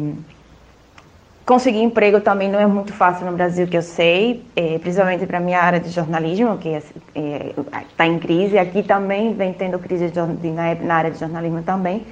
conseguir 1.45 1.81
emprego 1.81 2.19
também 2.21 2.49
não 2.49 2.59
é 2.59 2.65
muito 2.65 2.93
fácil 2.93 3.25
no 3.25 3.33
Brasil, 3.33 3.67
que 3.67 3.77
eu 3.77 3.81
sei, 3.81 4.43
é, 4.55 4.77
principalmente 4.79 5.25
para 5.25 5.37
a 5.37 5.41
minha 5.41 5.59
área 5.59 5.79
de 5.79 5.89
jornalismo, 5.89 6.57
que 6.57 6.69
está 6.69 8.05
é, 8.05 8.07
em 8.07 8.17
crise. 8.17 8.57
Aqui 8.57 8.81
também 8.81 9.33
vem 9.33 9.53
tendo 9.53 9.77
crise 9.77 10.09
de, 10.09 10.25
de, 10.37 10.51
na, 10.51 10.95
área 10.95 11.11
de 11.11 11.19
jornalismo 11.19 11.61
também. 11.61 12.05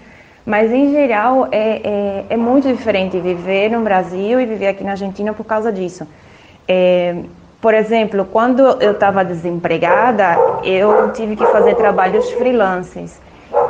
Mas, 0.45 0.71
em 0.71 0.91
geral, 0.91 1.47
é, 1.51 2.25
é, 2.29 2.37
muito 2.37 2.67
diferente 2.67 3.19
viver 3.19 3.69
no 3.69 3.81
Brasil 3.81 4.39
e 4.39 4.45
viver 4.45 4.67
aqui 4.67 4.83
na 4.83 4.91
Argentina 4.91 5.33
por 5.33 5.45
causa 5.45 5.71
disso. 5.71 6.07
Por 7.61 7.75
exemplo, 7.75 8.25
quando 8.25 8.61
eu 8.81 8.91
estava 8.91 9.23
desempregada, 9.23 10.35
eu 10.63 11.11
tive 11.11 11.35
que 11.35 11.45
fazer 11.45 11.75
trabalhos 11.75 12.29
freelancers. 12.31 13.19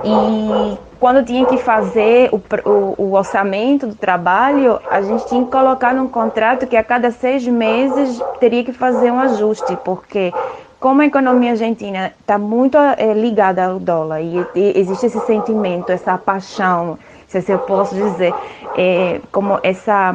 E 0.04 0.77
quando 0.99 1.25
tinha 1.25 1.45
que 1.45 1.58
fazer 1.58 2.30
o, 2.32 2.41
o, 2.69 2.95
o, 2.97 3.13
orçamento 3.13 3.88
do 3.88 3.95
trabalho, 3.95 4.80
a 4.89 5.01
gente 5.01 5.27
tinha 5.27 5.43
que 5.43 5.51
colocar 5.51 5.93
num 5.93 6.08
contrato 6.08 6.67
que 6.67 6.77
a 6.77 6.84
cada 6.84 7.12
seis 7.12 7.45
meses 7.45 8.21
teria 8.39 8.63
que 8.63 8.71
fazer 8.71 9.12
um 9.12 9.19
ajuste, 9.19 9.75
porque 9.84 10.32
como 10.80 11.01
a 11.01 11.06
economia 11.06 11.51
argentina 11.51 12.13
está 12.19 12.38
muito 12.38 12.77
é, 12.77 13.13
ligada 13.13 13.65
ao 13.65 13.80
dólar 13.80 14.21
e, 14.21 14.45
e, 14.56 14.80
existe 14.80 15.08
esse 15.08 15.19
sentimento, 15.21 15.91
essa 15.91 16.17
paixão, 16.17 16.97
se 17.27 17.51
eu 17.51 17.60
posso 17.60 17.95
dizer, 17.95 18.34
é, 18.77 19.19
como 19.32 19.60
essa 19.63 20.13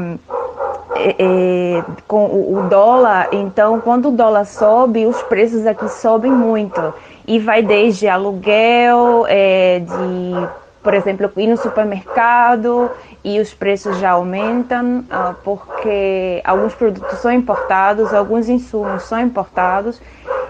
é, 0.97 1.17
é, 1.19 1.85
com 2.07 2.27
o, 2.27 2.59
o, 2.59 2.69
dólar, 2.69 3.29
então 3.33 3.81
quando 3.81 4.09
o 4.09 4.13
dólar 4.13 4.45
sobe, 4.45 5.07
os 5.07 5.23
preços 5.23 5.67
aqui 5.67 5.89
sobem 5.89 6.33
muito. 6.33 6.95
E 7.27 7.39
vai 7.39 7.63
desde 7.63 8.09
aluguel, 8.09 9.27
é, 9.29 9.81
de, 9.81 10.49
por 10.87 10.95
exemplo, 10.95 11.29
ir 11.37 11.49
no 11.49 11.57
supermercado 11.57 12.89
e 13.25 13.41
os 13.41 13.53
preços 13.53 13.99
já 13.99 14.13
aumentam, 14.13 15.05
ah, 15.11 15.35
porque 15.43 16.41
alguns 16.45 16.77
produtos 16.77 17.19
são 17.19 17.33
importados, 17.33 18.15
alguns 18.15 18.49
insumos 18.49 19.03
são 19.03 19.21
importados 19.21 20.01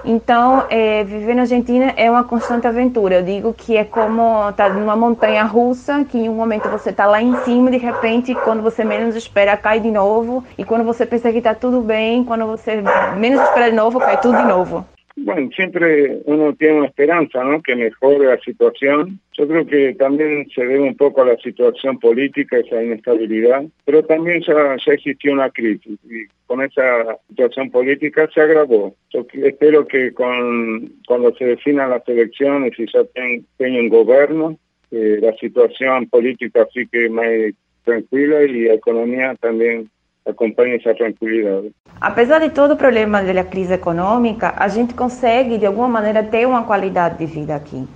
então, 0.07 0.65
é, 0.71 1.03
viver 1.03 1.35
na 1.35 1.43
Argentina 1.43 1.93
é 1.97 2.09
uma 2.09 2.23
constante 2.23 2.65
aventura. 2.65 3.17
Eu 3.17 3.23
digo 3.25 3.53
que 3.53 3.77
é 3.77 3.83
como 3.83 4.51
estar 4.51 4.69
tá 4.69 4.73
numa 4.73 4.95
montanha 4.95 5.43
russa, 5.43 6.05
que 6.05 6.17
em 6.17 6.29
um 6.29 6.35
momento 6.35 6.69
você 6.69 6.91
está 6.91 7.07
lá 7.07 7.21
em 7.21 7.37
cima, 7.39 7.73
de 7.73 7.77
repente, 7.77 8.33
quando 8.33 8.63
você 8.63 8.85
menos 8.85 9.17
espera, 9.17 9.57
cai 9.57 9.81
de 9.81 9.91
novo. 9.91 10.45
E 10.57 10.65
quando 10.65 10.85
você 10.85 11.05
pensa 11.05 11.33
que 11.33 11.39
está 11.39 11.55
tudo 11.57 11.81
bem, 11.81 12.23
quando 12.23 12.47
você 12.47 12.81
menos 13.17 13.41
espera 13.41 13.69
de 13.69 13.77
novo, 13.77 13.99
cai 13.99 14.21
tudo 14.21 14.37
de 14.37 14.45
novo. 14.45 14.87
Bueno, 15.19 15.49
siempre 15.57 16.21
uno 16.27 16.55
tiene 16.55 16.79
una 16.79 16.89
esperanza, 16.89 17.43
¿no? 17.43 17.63
Que 17.63 17.75
mejore 17.75 18.27
la 18.27 18.39
situación. 18.41 19.19
Yo 19.33 19.49
creo 19.49 19.67
que 19.67 19.95
también 19.95 20.47
se 20.55 20.61
debe 20.61 20.81
un 20.81 20.97
poco 20.97 21.23
a 21.23 21.27
la 21.27 21.37
situación 21.39 21.99
política, 21.99 22.59
esa 22.59 22.83
inestabilidad, 22.83 23.65
pero 23.87 24.05
también 24.05 24.43
ya, 24.43 24.75
existió 24.93 25.33
una 25.33 25.49
crisis 25.51 25.99
y 26.05 26.27
con 26.47 26.63
esa 26.63 27.19
situación 27.29 27.71
política 27.71 28.29
se 28.33 28.43
agravó. 28.43 28.95
Yo 29.11 29.27
espero 29.33 29.87
que 29.87 30.13
con, 30.13 30.93
cuando 31.07 31.35
se 31.37 31.47
definan 31.47 31.91
las 31.91 32.07
elecciones 32.07 32.79
y 32.79 32.85
ya 32.93 33.03
tenga 33.59 33.81
un 33.81 33.89
gobierno, 33.89 34.59
eh, 34.91 35.19
la 35.21 35.35
situación 35.39 36.09
política 36.09 36.67
fique 36.73 37.09
más 37.09 37.27
tranquila 37.85 38.43
y 38.43 38.65
la 38.65 38.75
economía 38.75 39.35
también 39.41 39.89
acompanhe 40.27 40.77
essa 40.77 40.95
tranquilidade. 40.95 41.73
Apesar 42.01 42.41
de 42.41 42.51
todo 42.51 42.73
o 42.73 42.77
problema 42.77 43.23
da 43.23 43.45
crise 43.45 43.73
econômica, 43.73 44.53
a 44.57 44.69
gente 44.69 44.93
consegue, 44.93 45.57
de 45.57 45.67
alguma 45.67 45.89
maneira, 45.89 46.23
ter 46.23 46.47
uma 46.47 46.65
qualidade 46.65 47.19
de 47.19 47.27
vida 47.27 47.55
aqui. 47.55 47.87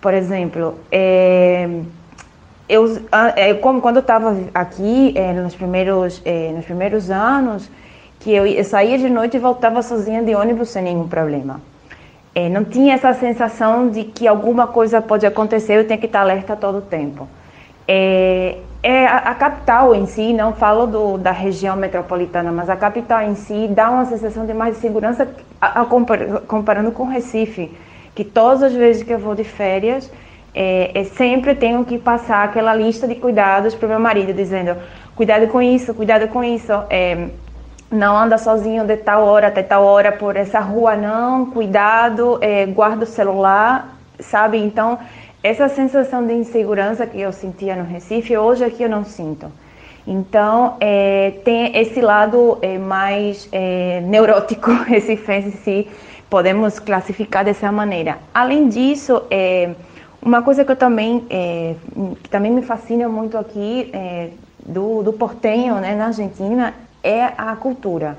Por 0.00 0.12
exemplo, 0.12 0.78
é, 0.90 1.68
eu, 2.68 2.84
é, 3.36 3.54
como 3.54 3.80
quando 3.80 3.96
eu 3.96 4.00
estava 4.00 4.36
aqui 4.52 5.12
é, 5.16 5.32
nos, 5.32 5.54
primeiros, 5.54 6.22
nos 6.54 6.64
primeiros 6.64 7.10
anos, 7.10 7.70
que 8.20 8.34
eu, 8.34 8.46
eu 8.46 8.64
saía 8.64 8.98
de 8.98 9.08
noite 9.08 9.36
e 9.36 9.40
voltava 9.40 9.82
sozinha 9.82 10.22
de 10.22 10.34
ônibus 10.34 10.70
sem 10.70 10.82
nenhum 10.82 11.08
problema. 11.08 11.60
Não 12.50 12.64
tinha 12.64 12.94
essa 12.94 13.14
sensação 13.14 13.88
de 13.88 14.02
que 14.02 14.26
alguma 14.26 14.66
coisa 14.66 15.00
pode 15.00 15.24
acontecer, 15.24 15.78
eu 15.78 15.86
tenho 15.86 16.00
que 16.00 16.06
estar 16.06 16.20
alerta 16.22 16.56
todo 16.56 16.78
o 16.78 16.82
tempo. 16.82 17.28
É, 17.86 18.56
é 18.84 19.06
a, 19.06 19.34
capital 19.34 19.94
em 19.94 20.04
si, 20.04 20.34
não 20.34 20.52
falo 20.52 20.86
do, 20.86 21.16
da 21.16 21.30
região 21.30 21.74
metropolitana, 21.74 22.52
mas 22.52 22.68
a 22.68 22.76
capital 22.76 23.22
em 23.22 23.34
si 23.34 23.66
dá 23.66 23.90
uma 23.90 24.04
sensação 24.04 24.44
de 24.44 24.52
mais 24.52 24.76
segurança 24.76 25.26
a, 25.58 25.80
a, 25.80 25.86
comparando 26.46 26.92
com 26.92 27.04
Recife, 27.04 27.74
que 28.14 28.22
todas 28.22 28.62
as 28.62 28.74
vezes 28.74 29.02
que 29.02 29.10
eu 29.10 29.18
vou 29.18 29.34
de 29.34 29.42
férias, 29.42 30.12
é, 30.54 30.90
é, 31.00 31.04
sempre 31.04 31.54
tenho 31.54 31.82
que 31.86 31.98
passar 31.98 32.44
aquela 32.44 32.74
lista 32.74 33.08
de 33.08 33.14
cuidados 33.14 33.74
para 33.74 33.86
o 33.86 33.88
meu 33.88 33.98
marido, 33.98 34.34
dizendo: 34.34 34.76
cuidado 35.16 35.48
com 35.48 35.62
isso, 35.62 35.94
cuidado 35.94 36.28
com 36.28 36.44
isso. 36.44 36.70
É, 36.90 37.28
não 37.90 38.14
anda 38.14 38.36
sozinho 38.36 38.84
de 38.84 38.98
tal 38.98 39.24
hora 39.24 39.48
até 39.48 39.62
tal 39.62 39.82
hora 39.84 40.12
por 40.12 40.36
essa 40.36 40.60
rua, 40.60 40.94
não. 40.94 41.46
Cuidado, 41.46 42.38
é, 42.42 42.66
guarda 42.66 43.04
o 43.04 43.06
celular, 43.06 43.96
sabe? 44.20 44.58
Então, 44.58 44.98
essa 45.44 45.68
sensação 45.68 46.26
de 46.26 46.32
insegurança 46.32 47.06
que 47.06 47.20
eu 47.20 47.30
sentia 47.30 47.76
no 47.76 47.84
Recife, 47.84 48.34
hoje 48.34 48.64
aqui 48.64 48.82
eu 48.82 48.88
não 48.88 49.04
sinto. 49.04 49.52
Então, 50.06 50.78
é, 50.80 51.34
tem 51.44 51.76
esse 51.76 52.00
lado 52.00 52.56
é, 52.62 52.78
mais 52.78 53.46
é, 53.52 54.00
neurótico 54.00 54.70
recifense, 54.88 55.50
se 55.58 55.86
podemos 56.30 56.78
classificar 56.78 57.44
dessa 57.44 57.70
maneira. 57.70 58.16
Além 58.32 58.70
disso, 58.70 59.22
é, 59.30 59.72
uma 60.22 60.40
coisa 60.40 60.64
que 60.64 60.72
eu 60.72 60.76
também, 60.76 61.26
é, 61.28 61.74
que 62.22 62.30
também 62.30 62.50
me 62.50 62.62
fascina 62.62 63.06
muito 63.06 63.36
aqui 63.36 63.90
é, 63.92 64.30
do, 64.64 65.02
do 65.02 65.12
portenho 65.12 65.74
né, 65.74 65.94
na 65.94 66.06
Argentina 66.06 66.72
é 67.02 67.22
a 67.36 67.54
cultura. 67.54 68.16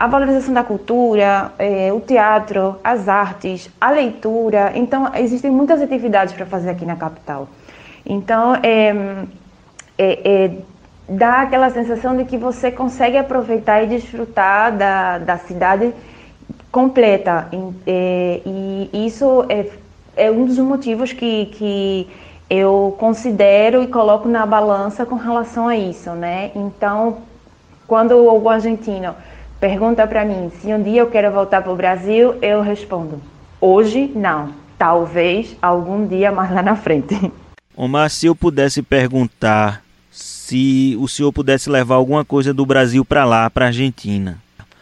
A 0.00 0.06
valorização 0.06 0.54
da 0.54 0.64
cultura, 0.64 1.52
é, 1.58 1.92
o 1.92 2.00
teatro, 2.00 2.76
as 2.82 3.06
artes, 3.06 3.68
a 3.78 3.90
leitura. 3.90 4.72
Então, 4.74 5.10
existem 5.14 5.50
muitas 5.50 5.82
atividades 5.82 6.32
para 6.32 6.46
fazer 6.46 6.70
aqui 6.70 6.86
na 6.86 6.96
capital. 6.96 7.46
Então, 8.06 8.54
é, 8.62 9.26
é, 9.98 10.20
é 10.24 10.50
dá 11.06 11.42
aquela 11.42 11.68
sensação 11.68 12.16
de 12.16 12.24
que 12.24 12.38
você 12.38 12.70
consegue 12.70 13.18
aproveitar 13.18 13.82
e 13.82 13.88
desfrutar 13.88 14.74
da, 14.74 15.18
da 15.18 15.36
cidade 15.36 15.92
completa. 16.72 17.50
E, 17.86 18.88
e 18.94 19.06
isso 19.06 19.44
é, 19.50 19.66
é 20.16 20.30
um 20.30 20.46
dos 20.46 20.56
motivos 20.56 21.12
que, 21.12 21.44
que 21.52 22.08
eu 22.48 22.96
considero 22.98 23.82
e 23.82 23.86
coloco 23.86 24.26
na 24.26 24.46
balança 24.46 25.04
com 25.04 25.16
relação 25.16 25.68
a 25.68 25.76
isso, 25.76 26.08
né? 26.12 26.52
Então, 26.54 27.18
quando 27.86 28.12
o 28.12 28.48
argentino 28.48 29.14
pergunta 29.60 30.06
para 30.06 30.24
mim 30.24 30.50
se 30.50 30.72
um 30.72 30.82
dia 30.82 31.02
eu 31.02 31.10
quero 31.10 31.30
voltar 31.30 31.62
para 31.62 31.72
o 31.72 31.76
Brasil, 31.76 32.34
eu 32.42 32.62
respondo: 32.62 33.20
hoje 33.60 34.10
não, 34.14 34.54
talvez 34.78 35.56
algum 35.60 36.06
dia 36.06 36.32
mais 36.32 36.52
lá 36.52 36.62
na 36.62 36.74
frente. 36.74 37.14
Omar, 37.76 38.10
se 38.10 38.26
eu 38.26 38.34
pudesse 38.34 38.82
perguntar 38.82 39.82
se 40.10 40.96
o 40.98 41.06
senhor 41.06 41.32
pudesse 41.32 41.70
levar 41.70 41.94
alguma 41.94 42.24
coisa 42.24 42.52
do 42.52 42.66
Brasil 42.66 43.04
para 43.04 43.24
lá, 43.24 43.48
para 43.48 43.66
a 43.66 43.68
Argentina, 43.68 44.38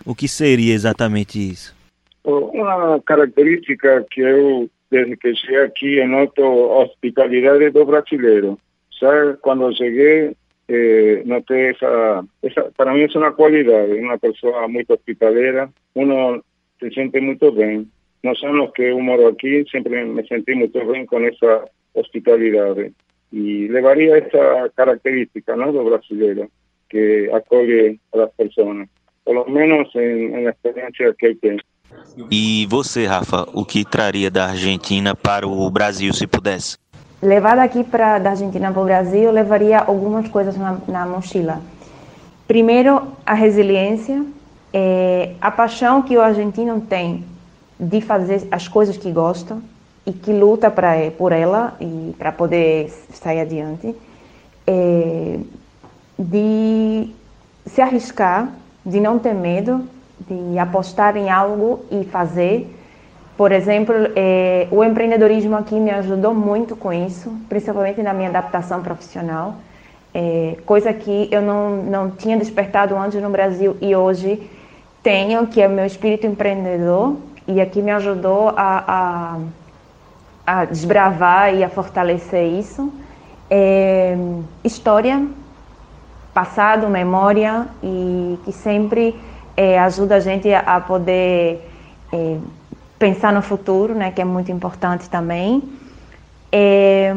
o 0.07 0.15
que 0.15 0.27
seria 0.27 0.73
exatamente 0.73 1.39
isso? 1.39 1.77
Uma 2.25 3.01
característica 3.05 4.05
que 4.11 4.21
eu, 4.21 4.71
desde 4.91 5.17
que 5.17 5.35
cheguei 5.35 5.63
aqui, 5.63 6.05
noto 6.07 6.43
hospitalidade 6.43 7.71
do 7.71 7.85
brasileiro. 7.85 8.59
Já 9.01 9.35
quando 9.43 9.65
eu 9.65 9.75
cheguei, 9.75 10.35
eh, 10.69 11.25
essa, 11.71 12.25
essa, 12.43 12.73
para 12.77 12.93
mim 12.93 13.03
é 13.03 13.19
uma 13.19 13.33
qualidade, 13.33 13.93
uma 13.95 14.19
pessoa 14.19 14.69
muito 14.69 14.93
hospitaleira, 14.93 15.71
uno 15.95 16.43
se 16.79 16.91
sente 16.93 17.21
muito 17.21 17.51
bem. 17.53 17.89
Nos 18.23 18.43
anos 18.43 18.73
que 18.73 18.83
eu 18.83 19.01
moro 19.01 19.29
aqui, 19.29 19.65
sempre 19.71 20.05
me 20.05 20.27
senti 20.27 20.55
muito 20.55 20.85
bem 20.85 21.07
com 21.07 21.21
essa 21.21 21.69
hospitalidade 21.95 22.93
y 23.31 23.69
levaria 23.69 24.19
essa 24.19 24.71
característica 24.75 25.55
¿no? 25.57 25.73
do 25.73 25.85
brasileiro 25.85 26.51
que 26.89 27.31
acolhe 27.33 28.01
as 28.15 28.31
pessoas, 28.37 28.89
pelo 29.25 29.45
menos 29.51 29.95
em, 29.95 30.43
na 30.43 30.51
experiência 30.51 31.15
que 31.19 31.27
eu 31.27 31.37
tenho. 31.37 31.61
E 32.31 32.67
você, 32.67 33.05
Rafa, 33.05 33.47
o 33.53 33.65
que 33.65 33.85
traria 33.85 34.31
da 34.31 34.47
Argentina 34.47 35.15
para 35.15 35.47
o 35.47 35.71
Brasil, 35.71 36.13
se 36.15 36.27
pudesse? 36.27 36.79
Levar 37.21 37.57
daqui 37.57 37.83
para 37.83 38.19
da 38.19 38.31
Argentina 38.31 38.71
para 38.71 38.83
o 38.83 38.85
Brasil, 38.85 39.23
eu 39.23 39.33
levaria 39.33 39.79
algumas 39.81 40.29
coisas 40.29 40.57
na, 40.57 40.79
na 40.87 41.07
mochila. 41.07 41.61
Primeiro, 42.47 43.03
a 43.27 43.35
resiliência, 43.35 44.25
é, 44.73 45.33
a 45.41 45.51
paixão 45.51 46.03
que 46.03 46.17
o 46.17 46.21
argentino 46.21 46.81
tem 46.81 47.25
de 47.79 48.01
fazer 48.01 48.47
as 48.51 48.69
coisas 48.69 48.97
que 48.97 49.11
gosta, 49.11 49.59
e 50.09 50.13
que 50.13 50.33
luta 50.33 50.71
pra, 50.71 50.95
por 51.19 51.33
ela 51.33 51.77
e 51.79 52.15
para 52.17 52.33
poder 52.33 52.91
sair 53.13 53.41
adiante, 53.41 53.95
é, 54.67 55.39
de 56.19 57.11
se 57.67 57.83
arriscar, 57.83 58.51
de 58.87 59.01
não 59.01 59.19
ter 59.19 59.35
medo, 59.35 59.85
de 60.27 60.59
apostar 60.59 61.15
em 61.19 61.29
algo 61.29 61.85
e 61.91 62.05
fazer. 62.05 62.75
Por 63.39 63.53
exemplo, 63.53 63.95
é, 64.17 64.67
o 64.71 64.85
empreendedorismo 64.85 65.57
aqui 65.57 65.77
me 65.77 65.91
ajudou 65.93 66.35
muito 66.35 66.77
com 66.77 66.93
isso, 66.93 67.33
principalmente 67.49 68.03
na 68.03 68.13
minha 68.13 68.29
adaptação 68.29 68.83
profissional, 68.83 69.55
é, 70.13 70.57
coisa 70.67 70.93
que 70.93 71.29
eu 71.31 71.41
não, 71.41 71.77
não 71.77 72.11
tinha 72.11 72.37
despertado 72.37 72.97
antes 72.97 73.23
no 73.23 73.31
Brasil 73.31 73.77
e 73.81 73.95
hoje 73.95 74.43
tenho, 75.05 75.47
que 75.47 75.63
é 75.63 75.69
o 75.69 75.71
meu 75.71 75.87
espírito 75.87 76.27
empreendedor, 76.27 77.17
e 77.47 77.61
aqui 77.61 77.81
me 77.81 77.93
ajudou 77.93 78.49
a, 78.57 78.85
a 78.87 79.39
a 80.49 80.65
desbravar 80.65 81.55
e 81.55 81.63
a 81.63 81.69
fortalecer 81.69 82.43
isso. 82.43 82.91
É, 83.51 84.17
história, 84.65 85.23
passado, 86.33 86.89
memória 86.89 87.67
e 87.83 88.39
que 88.47 88.53
sempre 88.53 89.15
ajuda 89.85 90.17
a 90.17 90.21
gente 90.21 90.49
a 90.55 90.81
poder 90.81 91.61
é, 92.11 92.39
pensar 92.99 93.33
no 93.33 93.43
futuro, 93.43 93.95
né, 93.95 94.11
que 94.11 94.21
é 94.21 94.25
muito 94.25 94.51
importante 94.51 95.09
também. 95.09 95.63
É, 96.51 97.13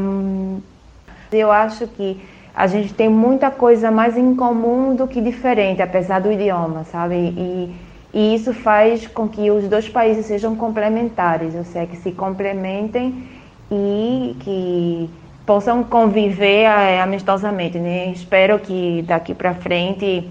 eu 1.31 1.51
acho 1.51 1.87
que 1.87 2.21
a 2.53 2.67
gente 2.67 2.93
tem 2.93 3.09
muita 3.09 3.49
coisa 3.49 3.89
mais 3.89 4.17
em 4.17 4.35
comum 4.35 4.95
do 4.95 5.07
que 5.07 5.21
diferente, 5.21 5.81
apesar 5.81 6.19
do 6.19 6.31
idioma, 6.31 6.83
sabe? 6.83 7.15
E, 7.15 7.75
e 8.13 8.35
isso 8.35 8.53
faz 8.53 9.07
com 9.07 9.27
que 9.27 9.49
os 9.49 9.67
dois 9.69 9.87
países 9.87 10.25
sejam 10.25 10.55
complementares, 10.55 11.55
ou 11.55 11.63
seja, 11.63 11.87
que 11.87 11.95
se 11.97 12.11
complementem 12.11 13.23
e 13.71 14.35
que 14.41 15.09
possam 15.45 15.83
conviver 15.83 16.63
é, 16.63 17.01
amistosamente. 17.01 17.79
Né? 17.79 18.11
Espero 18.11 18.59
que 18.59 19.01
daqui 19.07 19.33
para 19.33 19.53
frente 19.53 20.29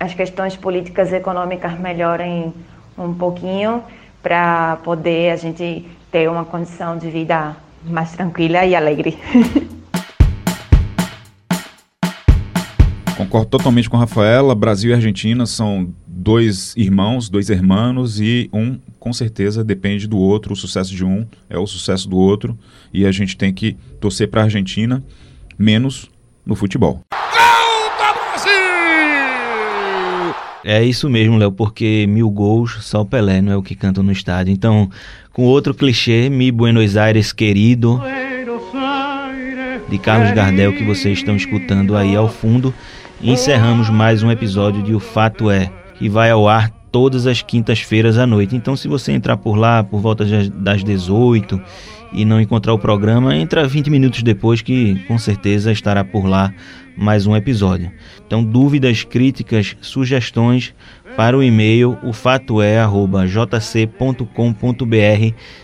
as 0.00 0.14
questões 0.14 0.56
políticas 0.56 1.12
e 1.12 1.16
econômicas 1.16 1.78
melhorem 1.78 2.52
um 2.98 3.12
pouquinho 3.12 3.82
para 4.26 4.74
poder 4.82 5.30
a 5.30 5.36
gente 5.36 5.84
ter 6.10 6.28
uma 6.28 6.44
condição 6.44 6.98
de 6.98 7.08
vida 7.08 7.56
mais 7.84 8.10
tranquila 8.10 8.66
e 8.66 8.74
alegre. 8.74 9.16
Concordo 13.16 13.46
totalmente 13.46 13.88
com 13.88 13.96
a 13.96 14.00
Rafaela. 14.00 14.52
Brasil 14.52 14.90
e 14.90 14.94
Argentina 14.94 15.46
são 15.46 15.94
dois 16.08 16.74
irmãos, 16.76 17.28
dois 17.28 17.50
hermanos 17.50 18.20
e 18.20 18.50
um 18.52 18.80
com 18.98 19.12
certeza 19.12 19.62
depende 19.62 20.08
do 20.08 20.18
outro. 20.18 20.54
O 20.54 20.56
sucesso 20.56 20.92
de 20.92 21.04
um 21.04 21.24
é 21.48 21.56
o 21.56 21.64
sucesso 21.64 22.08
do 22.08 22.16
outro 22.16 22.58
e 22.92 23.06
a 23.06 23.12
gente 23.12 23.36
tem 23.36 23.54
que 23.54 23.76
torcer 24.00 24.28
para 24.28 24.40
a 24.40 24.44
Argentina 24.44 25.04
menos 25.56 26.10
no 26.44 26.56
futebol. 26.56 27.00
É 30.68 30.82
isso 30.82 31.08
mesmo, 31.08 31.36
Léo, 31.36 31.52
porque 31.52 32.08
mil 32.08 32.28
gols 32.28 32.78
só 32.80 33.02
o 33.02 33.06
Pelé 33.06 33.40
não 33.40 33.52
é 33.52 33.56
o 33.56 33.62
que 33.62 33.76
canta 33.76 34.02
no 34.02 34.10
estádio. 34.10 34.52
Então, 34.52 34.90
com 35.32 35.44
outro 35.44 35.72
clichê, 35.72 36.28
Mi 36.28 36.50
Buenos 36.50 36.96
Aires 36.96 37.32
querido, 37.32 38.02
de 39.88 39.96
Carlos 39.96 40.32
Gardel, 40.32 40.72
que 40.72 40.82
vocês 40.82 41.18
estão 41.18 41.36
escutando 41.36 41.96
aí 41.96 42.16
ao 42.16 42.28
fundo, 42.28 42.74
encerramos 43.22 43.88
mais 43.88 44.24
um 44.24 44.30
episódio 44.32 44.82
de 44.82 44.92
O 44.92 44.98
Fato 44.98 45.48
É, 45.48 45.70
que 46.00 46.08
vai 46.08 46.32
ao 46.32 46.48
ar 46.48 46.68
todas 46.90 47.28
as 47.28 47.42
quintas-feiras 47.42 48.18
à 48.18 48.26
noite. 48.26 48.56
Então, 48.56 48.74
se 48.74 48.88
você 48.88 49.12
entrar 49.12 49.36
por 49.36 49.54
lá 49.54 49.84
por 49.84 50.00
volta 50.00 50.24
das 50.52 50.82
18 50.82 51.60
e 52.12 52.24
não 52.24 52.40
encontrar 52.40 52.74
o 52.74 52.78
programa, 52.78 53.36
entra 53.36 53.68
20 53.68 53.88
minutos 53.88 54.20
depois 54.20 54.62
que 54.62 54.96
com 55.06 55.16
certeza 55.16 55.70
estará 55.70 56.02
por 56.02 56.26
lá 56.26 56.52
mais 56.96 57.26
um 57.26 57.36
episódio. 57.36 57.90
Então, 58.26 58.42
dúvidas, 58.42 59.04
críticas, 59.04 59.76
sugestões 59.80 60.74
para 61.16 61.36
o 61.36 61.42
e-mail 61.42 61.96
o 62.02 62.12
fato 62.12 62.60
é 62.60 62.78
jc.com.br 63.26 64.24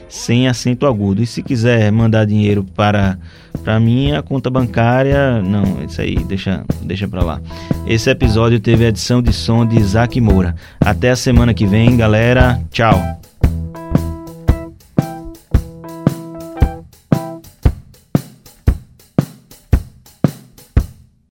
sem 0.09 0.49
acento 0.49 0.87
agudo. 0.87 1.23
E 1.23 1.27
se 1.27 1.42
quiser 1.42 1.92
mandar 1.92 2.25
dinheiro 2.25 2.64
para 2.75 3.18
para 3.62 3.79
minha 3.79 4.23
conta 4.23 4.51
bancária, 4.51 5.40
não, 5.40 5.85
isso 5.85 6.01
aí 6.01 6.16
deixa 6.25 6.64
deixa 6.83 7.07
para 7.07 7.23
lá. 7.23 7.40
Esse 7.87 8.11
episódio 8.11 8.59
teve 8.59 8.85
a 8.85 8.88
edição 8.88 9.23
de 9.23 9.33
som 9.33 9.64
de 9.64 9.79
Isaac 9.79 10.21
Moura. 10.21 10.57
Até 10.81 11.11
a 11.11 11.16
semana 11.16 11.55
que 11.55 11.66
vem, 11.66 11.97
galera. 11.97 12.61
Tchau. 12.71 13.21